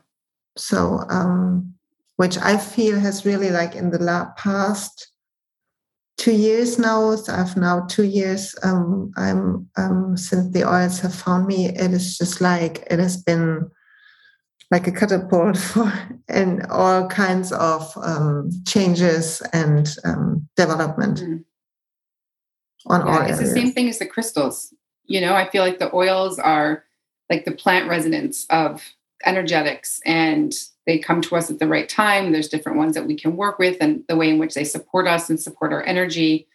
[0.57, 1.73] So, um,
[2.17, 5.11] which I feel has really like in the past
[6.17, 7.15] two years now.
[7.15, 8.53] So I've now two years.
[8.61, 11.67] Um, I'm um, since the oils have found me.
[11.67, 13.69] It is just like it has been
[14.69, 15.91] like a catapult for
[16.27, 21.43] and all kinds of um, changes and um, development mm.
[22.85, 23.53] On yeah, all it's areas.
[23.53, 24.73] the same thing as the crystals
[25.05, 26.83] you know i feel like the oils are
[27.29, 28.83] like the plant resonance of
[29.25, 30.53] energetics and
[30.85, 33.59] they come to us at the right time there's different ones that we can work
[33.59, 36.47] with and the way in which they support us and support our energy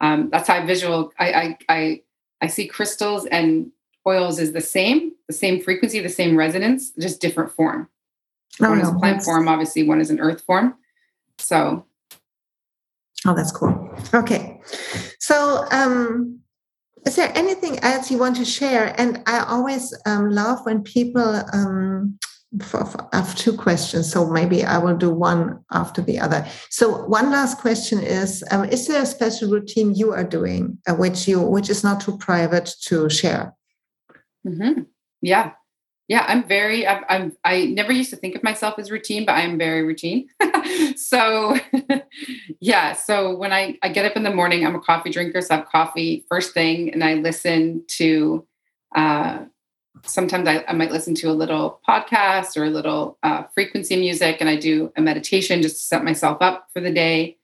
[0.00, 2.02] um, that's how i visual I, I i
[2.42, 3.72] i see crystals and
[4.06, 7.88] oils is the same, the same frequency, the same resonance, just different form.
[8.60, 10.76] Oh, one is a plant form, obviously, one is an earth form.
[11.38, 11.84] So.
[13.26, 13.94] Oh, that's cool.
[14.14, 14.60] Okay.
[15.30, 16.40] So, um,
[17.06, 18.92] is there anything else you want to share?
[19.00, 21.44] And I always um, love when people.
[21.52, 22.18] Um,
[22.62, 26.44] for, for, I have two questions, so maybe I will do one after the other.
[26.68, 30.94] So, one last question is: um, Is there a special routine you are doing, uh,
[30.94, 33.54] which you which is not too private to share?
[34.44, 34.82] Mm-hmm.
[35.22, 35.52] Yeah.
[36.10, 39.36] Yeah, I'm very, I'm, I'm, i never used to think of myself as routine, but
[39.36, 40.28] I am very routine.
[40.96, 41.56] so,
[42.60, 42.94] yeah.
[42.94, 45.40] So when I, I get up in the morning, I'm a coffee drinker.
[45.40, 48.44] So I have coffee first thing and I listen to,
[48.96, 49.44] uh,
[50.04, 54.38] sometimes I, I might listen to a little podcast or a little uh, frequency music
[54.40, 57.36] and I do a meditation just to set myself up for the day.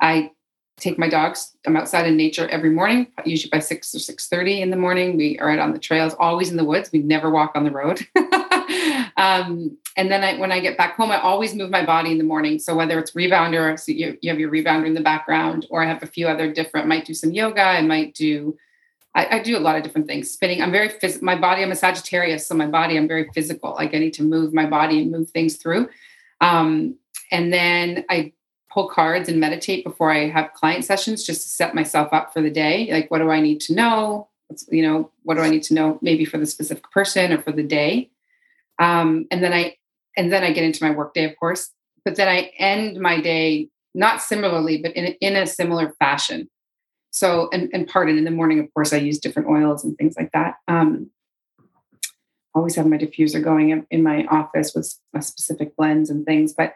[0.00, 0.32] I
[0.80, 1.56] take my dogs.
[1.66, 5.16] I'm outside in nature every morning, usually by six or six thirty in the morning.
[5.16, 6.90] We are out on the trails, always in the woods.
[6.92, 8.06] We never walk on the road.
[9.16, 12.18] um, and then I, when I get back home, I always move my body in
[12.18, 12.58] the morning.
[12.58, 15.86] So whether it's rebounder, so you, you have your rebounder in the background, or I
[15.86, 16.88] have a few other different.
[16.88, 17.62] Might do some yoga.
[17.62, 18.56] I might do.
[19.14, 20.30] I, I do a lot of different things.
[20.30, 20.62] Spinning.
[20.62, 21.62] I'm very phys- my body.
[21.62, 22.96] I'm a Sagittarius, so my body.
[22.96, 23.74] I'm very physical.
[23.74, 25.88] Like I need to move my body and move things through.
[26.40, 26.96] Um,
[27.30, 28.32] and then I
[28.72, 32.40] pull cards and meditate before I have client sessions just to set myself up for
[32.40, 32.88] the day.
[32.92, 34.28] Like, what do I need to know?
[34.46, 37.40] What's, you know, what do I need to know maybe for the specific person or
[37.40, 38.10] for the day?
[38.78, 39.76] Um, and then I
[40.16, 41.70] and then I get into my work day, of course.
[42.04, 46.48] But then I end my day not similarly, but in, in a similar fashion.
[47.10, 50.14] So, and, and pardon, in the morning, of course, I use different oils and things
[50.16, 50.54] like that.
[50.68, 51.10] Um,
[52.54, 54.86] always have my diffuser going in, in my office with
[55.20, 56.52] specific blends and things.
[56.52, 56.74] But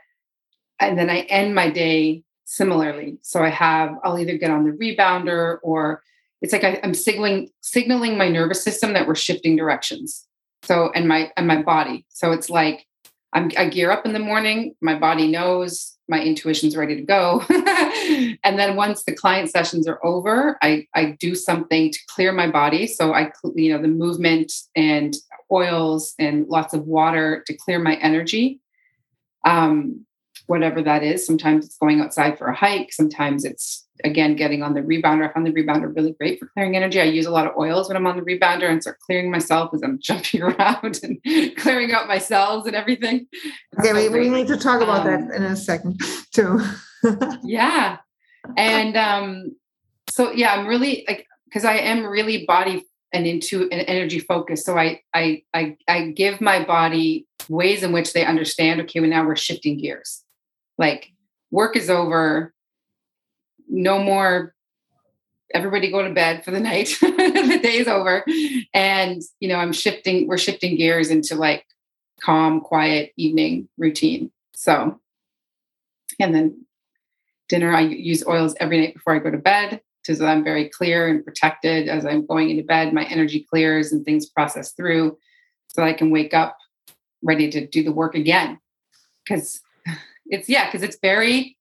[0.80, 3.18] and then I end my day similarly.
[3.22, 6.02] So I have, I'll either get on the rebounder or
[6.42, 10.26] it's like I, am signaling signaling my nervous system that we're shifting directions.
[10.62, 12.04] So and my and my body.
[12.10, 12.86] So it's like
[13.32, 14.74] I'm, I gear up in the morning.
[14.80, 17.42] My body knows my intuition's ready to go.
[18.44, 22.48] and then once the client sessions are over, I, I do something to clear my
[22.50, 22.86] body.
[22.86, 25.14] So I, you know, the movement and
[25.50, 28.60] oils and lots of water to clear my energy.
[29.44, 30.06] Um,
[30.46, 31.26] whatever that is.
[31.26, 32.92] Sometimes it's going outside for a hike.
[32.92, 35.28] Sometimes it's again getting on the rebounder.
[35.28, 37.00] I found the rebounder really great for clearing energy.
[37.00, 39.72] I use a lot of oils when I'm on the rebounder and start clearing myself
[39.72, 41.18] as I'm jumping around and
[41.56, 43.26] clearing out my cells and everything.
[43.78, 46.00] Okay, so we, we need to talk about um, that in a second
[46.32, 46.60] too.
[47.42, 47.98] yeah.
[48.56, 49.56] And um,
[50.10, 54.64] so yeah, I'm really like because I am really body and into an energy focus.
[54.64, 58.80] So I, I I I give my body ways in which they understand.
[58.82, 60.23] Okay, well now we're shifting gears.
[60.78, 61.12] Like
[61.50, 62.52] work is over.
[63.68, 64.54] No more.
[65.52, 66.96] Everybody go to bed for the night.
[67.00, 68.24] the day's over,
[68.72, 70.26] and you know I'm shifting.
[70.26, 71.64] We're shifting gears into like
[72.20, 74.30] calm, quiet evening routine.
[74.54, 75.00] So,
[76.18, 76.64] and then
[77.48, 77.74] dinner.
[77.74, 81.08] I use oils every night before I go to bed so that I'm very clear
[81.08, 82.92] and protected as I'm going into bed.
[82.92, 85.18] My energy clears and things process through
[85.68, 86.56] so I can wake up
[87.22, 88.58] ready to do the work again.
[89.24, 89.60] Because
[90.26, 91.56] it's, yeah, because it's very,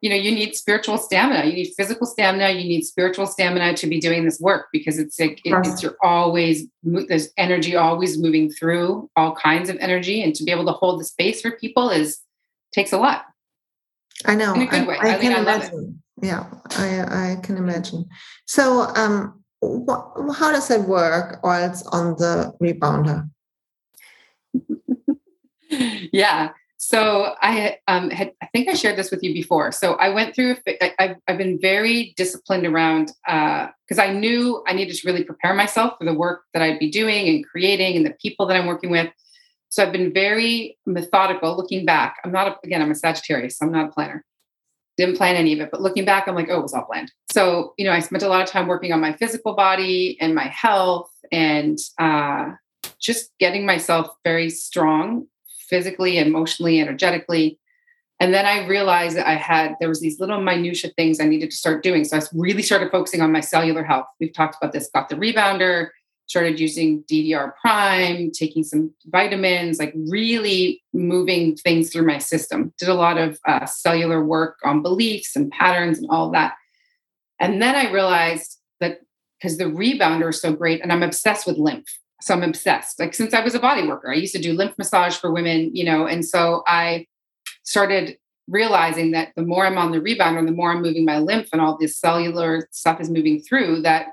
[0.00, 3.86] you know, you need spiritual stamina, you need physical stamina, you need spiritual stamina to
[3.86, 8.50] be doing this work because it's like, it, it's you're always, there's energy always moving
[8.50, 10.22] through all kinds of energy.
[10.22, 12.20] And to be able to hold the space for people is,
[12.72, 13.24] takes a lot.
[14.26, 14.54] I know.
[14.54, 14.98] In a good I, way.
[15.00, 16.02] I, I can I imagine.
[16.20, 18.08] Yeah, I, I can imagine.
[18.46, 19.42] So, um,
[20.34, 21.40] how does it work?
[21.44, 23.28] Oils on the rebounder.
[26.12, 26.50] yeah.
[26.80, 29.72] So I um, had, I think I shared this with you before.
[29.72, 34.62] So I went through, I, have I've been very disciplined around, because uh, I knew
[34.66, 37.96] I needed to really prepare myself for the work that I'd be doing and creating
[37.96, 39.12] and the people that I'm working with.
[39.70, 42.16] So I've been very methodical looking back.
[42.24, 44.24] I'm not, a, again, I'm a Sagittarius, so I'm not a planner
[44.96, 45.70] didn't plan any of it.
[45.70, 47.12] But looking back, I'm like, oh, it was all planned.
[47.30, 50.34] So, you know, I spent a lot of time working on my physical body and
[50.34, 52.50] my health and uh,
[53.00, 55.28] just getting myself very strong
[55.68, 57.58] physically, emotionally, energetically.
[58.20, 61.50] And then I realized that I had, there was these little minutia things I needed
[61.50, 62.04] to start doing.
[62.04, 64.06] So I really started focusing on my cellular health.
[64.18, 65.90] We've talked about this, got the rebounder,
[66.26, 72.72] started using DDR Prime, taking some vitamins, like really moving things through my system.
[72.78, 76.54] Did a lot of uh, cellular work on beliefs and patterns and all that.
[77.40, 79.00] And then I realized that
[79.38, 81.88] because the rebounder is so great, and I'm obsessed with lymph.
[82.20, 82.98] So I'm obsessed.
[82.98, 85.74] Like since I was a body worker, I used to do lymph massage for women,
[85.74, 87.06] you know, and so I
[87.62, 91.48] started realizing that the more I'm on the rebounder, the more I'm moving my lymph
[91.52, 94.06] and all this cellular stuff is moving through, that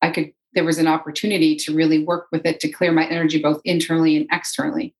[0.00, 3.40] I could there was an opportunity to really work with it to clear my energy
[3.40, 4.94] both internally and externally.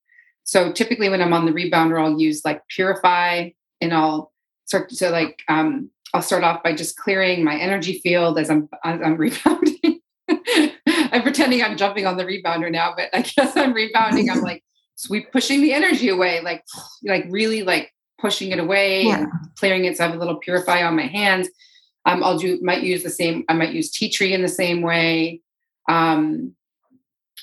[0.45, 3.51] So typically when I'm on the rebounder, I'll use like purify
[3.81, 4.33] and I'll
[4.65, 8.69] start to like um, I'll start off by just clearing my energy field as I'm
[8.85, 10.01] as I'm rebounding.
[11.13, 14.31] I'm pretending I'm jumping on the rebounder now, but I guess I'm rebounding.
[14.31, 14.65] I'm like
[14.97, 16.65] sweep pushing the energy away, like
[17.05, 19.19] like really like pushing it away yeah.
[19.19, 19.97] and clearing it.
[19.97, 21.49] So I have a little purify on my hands.
[22.05, 23.45] Um, I'll do might use the same.
[23.49, 25.41] I might use tea tree in the same way.
[25.89, 26.55] Um,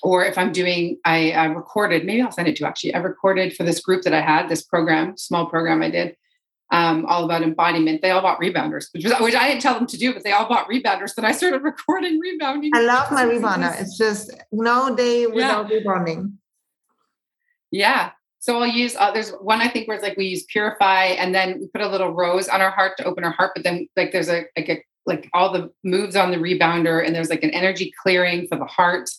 [0.01, 2.05] or if I'm doing, I, I recorded.
[2.05, 2.93] Maybe I'll send it to you, actually.
[2.93, 6.15] I recorded for this group that I had, this program, small program I did,
[6.71, 8.01] um, all about embodiment.
[8.01, 10.31] They all bought rebounders, which, was, which I didn't tell them to do, but they
[10.31, 11.15] all bought rebounders.
[11.15, 12.71] Then I started recording rebounding.
[12.73, 13.79] I love my rebounder.
[13.81, 15.77] It's just no day without yeah.
[15.77, 16.37] rebounding.
[17.71, 18.11] Yeah.
[18.39, 21.35] So I'll use, uh, there's one I think where it's like we use purify and
[21.35, 23.51] then we put a little rose on our heart to open our heart.
[23.53, 27.13] But then like there's a, like a, like all the moves on the rebounder and
[27.13, 29.09] there's like an energy clearing for the heart.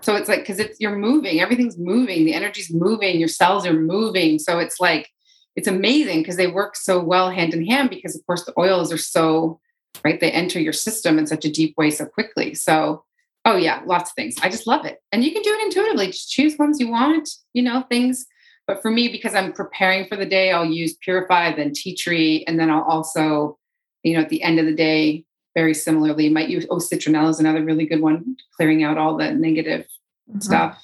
[0.00, 3.72] So it's like, cause it's, you're moving, everything's moving, the energy's moving, your cells are
[3.72, 4.38] moving.
[4.38, 5.10] So it's like,
[5.56, 8.92] it's amazing because they work so well hand in hand because of course the oils
[8.92, 9.60] are so,
[10.04, 10.20] right.
[10.20, 12.54] They enter your system in such a deep way so quickly.
[12.54, 13.04] So
[13.44, 14.36] Oh yeah, lots of things.
[14.40, 15.02] I just love it.
[15.10, 16.06] And you can do it intuitively.
[16.06, 18.24] Just choose ones you want, you know, things
[18.66, 22.44] but for me, because I'm preparing for the day, I'll use Purify, then Tea Tree,
[22.46, 23.58] and then I'll also,
[24.02, 25.24] you know, at the end of the day,
[25.54, 29.32] very similarly, might use oh citronella is another really good one, clearing out all the
[29.32, 29.86] negative
[30.30, 30.40] mm-hmm.
[30.40, 30.82] stuff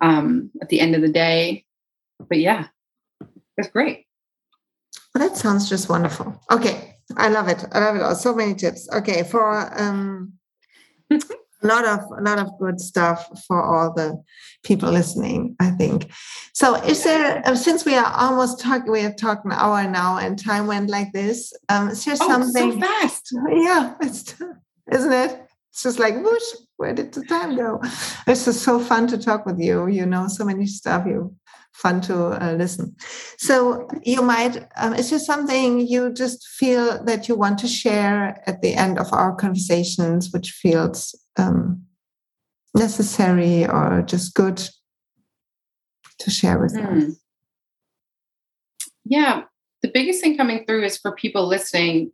[0.00, 1.64] um, at the end of the day.
[2.28, 2.68] But yeah,
[3.60, 4.06] that's great.
[5.14, 6.40] Well, that sounds just wonderful.
[6.50, 7.64] Okay, I love it.
[7.72, 8.02] I love it.
[8.02, 8.14] All.
[8.14, 8.88] So many tips.
[8.92, 10.34] Okay, for um,
[11.10, 11.18] a
[11.62, 14.22] lot of a lot of good stuff for all the
[14.64, 16.10] people listening i think
[16.54, 20.16] so is there uh, since we are almost talking we have talked an hour now
[20.16, 24.34] and time went like this um is there oh, something so fast yeah it's
[24.90, 26.42] isn't it it's just like whoosh
[26.76, 27.80] where did the time go
[28.26, 31.34] it's just so fun to talk with you you know so many stuff you
[31.72, 32.94] fun to uh, listen.
[33.38, 38.42] So you might, um, is there something you just feel that you want to share
[38.46, 41.82] at the end of our conversations, which feels um,
[42.74, 44.62] necessary or just good
[46.18, 47.08] to share with mm.
[47.08, 47.16] us?
[49.04, 49.44] Yeah,
[49.82, 52.12] the biggest thing coming through is for people listening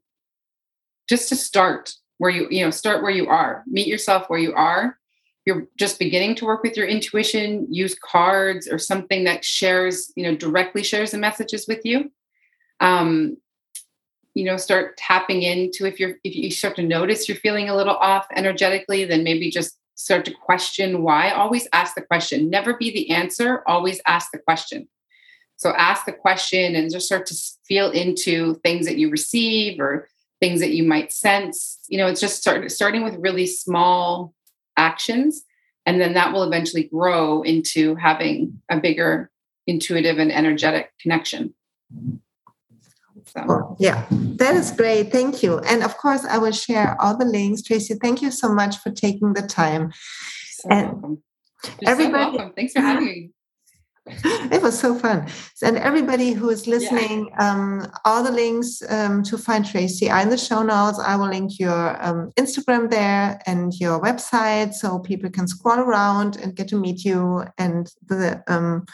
[1.09, 3.64] just to start where you you know start where you are.
[3.67, 4.99] Meet yourself where you are.
[5.45, 7.67] You're just beginning to work with your intuition.
[7.71, 12.11] Use cards or something that shares you know directly shares the messages with you.
[12.81, 13.37] Um
[14.35, 17.77] you know start tapping into if you're if you start to notice you're feeling a
[17.77, 21.31] little off energetically then maybe just start to question why.
[21.31, 22.49] Always ask the question.
[22.51, 23.62] Never be the answer.
[23.67, 24.89] Always ask the question.
[25.57, 27.37] So ask the question and just start to
[27.67, 30.09] feel into things that you receive or
[30.41, 31.78] things that you might sense.
[31.89, 34.34] You know, it's just start, starting with really small
[34.76, 35.43] actions.
[35.87, 39.30] And then that will eventually grow into having a bigger
[39.66, 41.55] intuitive and energetic connection.
[43.26, 43.76] So.
[43.78, 45.11] Yeah, that is great.
[45.11, 45.59] Thank you.
[45.61, 47.62] And of course, I will share all the links.
[47.62, 49.93] Tracy, thank you so much for taking the time.
[50.53, 51.22] So and welcome.
[51.84, 52.53] everybody, so welcome.
[52.55, 53.30] Thanks for having me.
[54.07, 55.27] It was so fun.
[55.63, 57.51] And everybody who is listening, yeah.
[57.51, 61.01] um, all the links um, to find Tracy are in the show notes.
[61.01, 66.37] I will link your um, Instagram there and your website so people can scroll around
[66.37, 68.87] and get to meet you and the, um,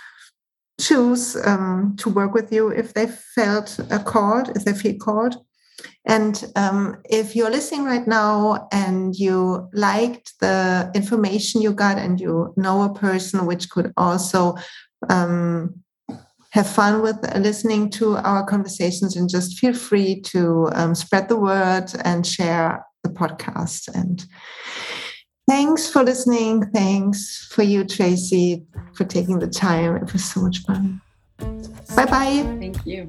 [0.80, 5.36] choose um, to work with you if they felt called, if they feel called.
[6.06, 12.20] And um, if you're listening right now and you liked the information you got and
[12.20, 14.56] you know a person which could also
[15.08, 15.82] um,
[16.50, 21.36] have fun with listening to our conversations and just feel free to um, spread the
[21.36, 23.88] word and share the podcast.
[23.94, 24.24] And
[25.48, 26.70] thanks for listening.
[26.72, 29.96] Thanks for you, Tracy, for taking the time.
[29.96, 31.00] It was so much fun.
[31.96, 32.56] Bye bye.
[32.60, 33.08] Thank you.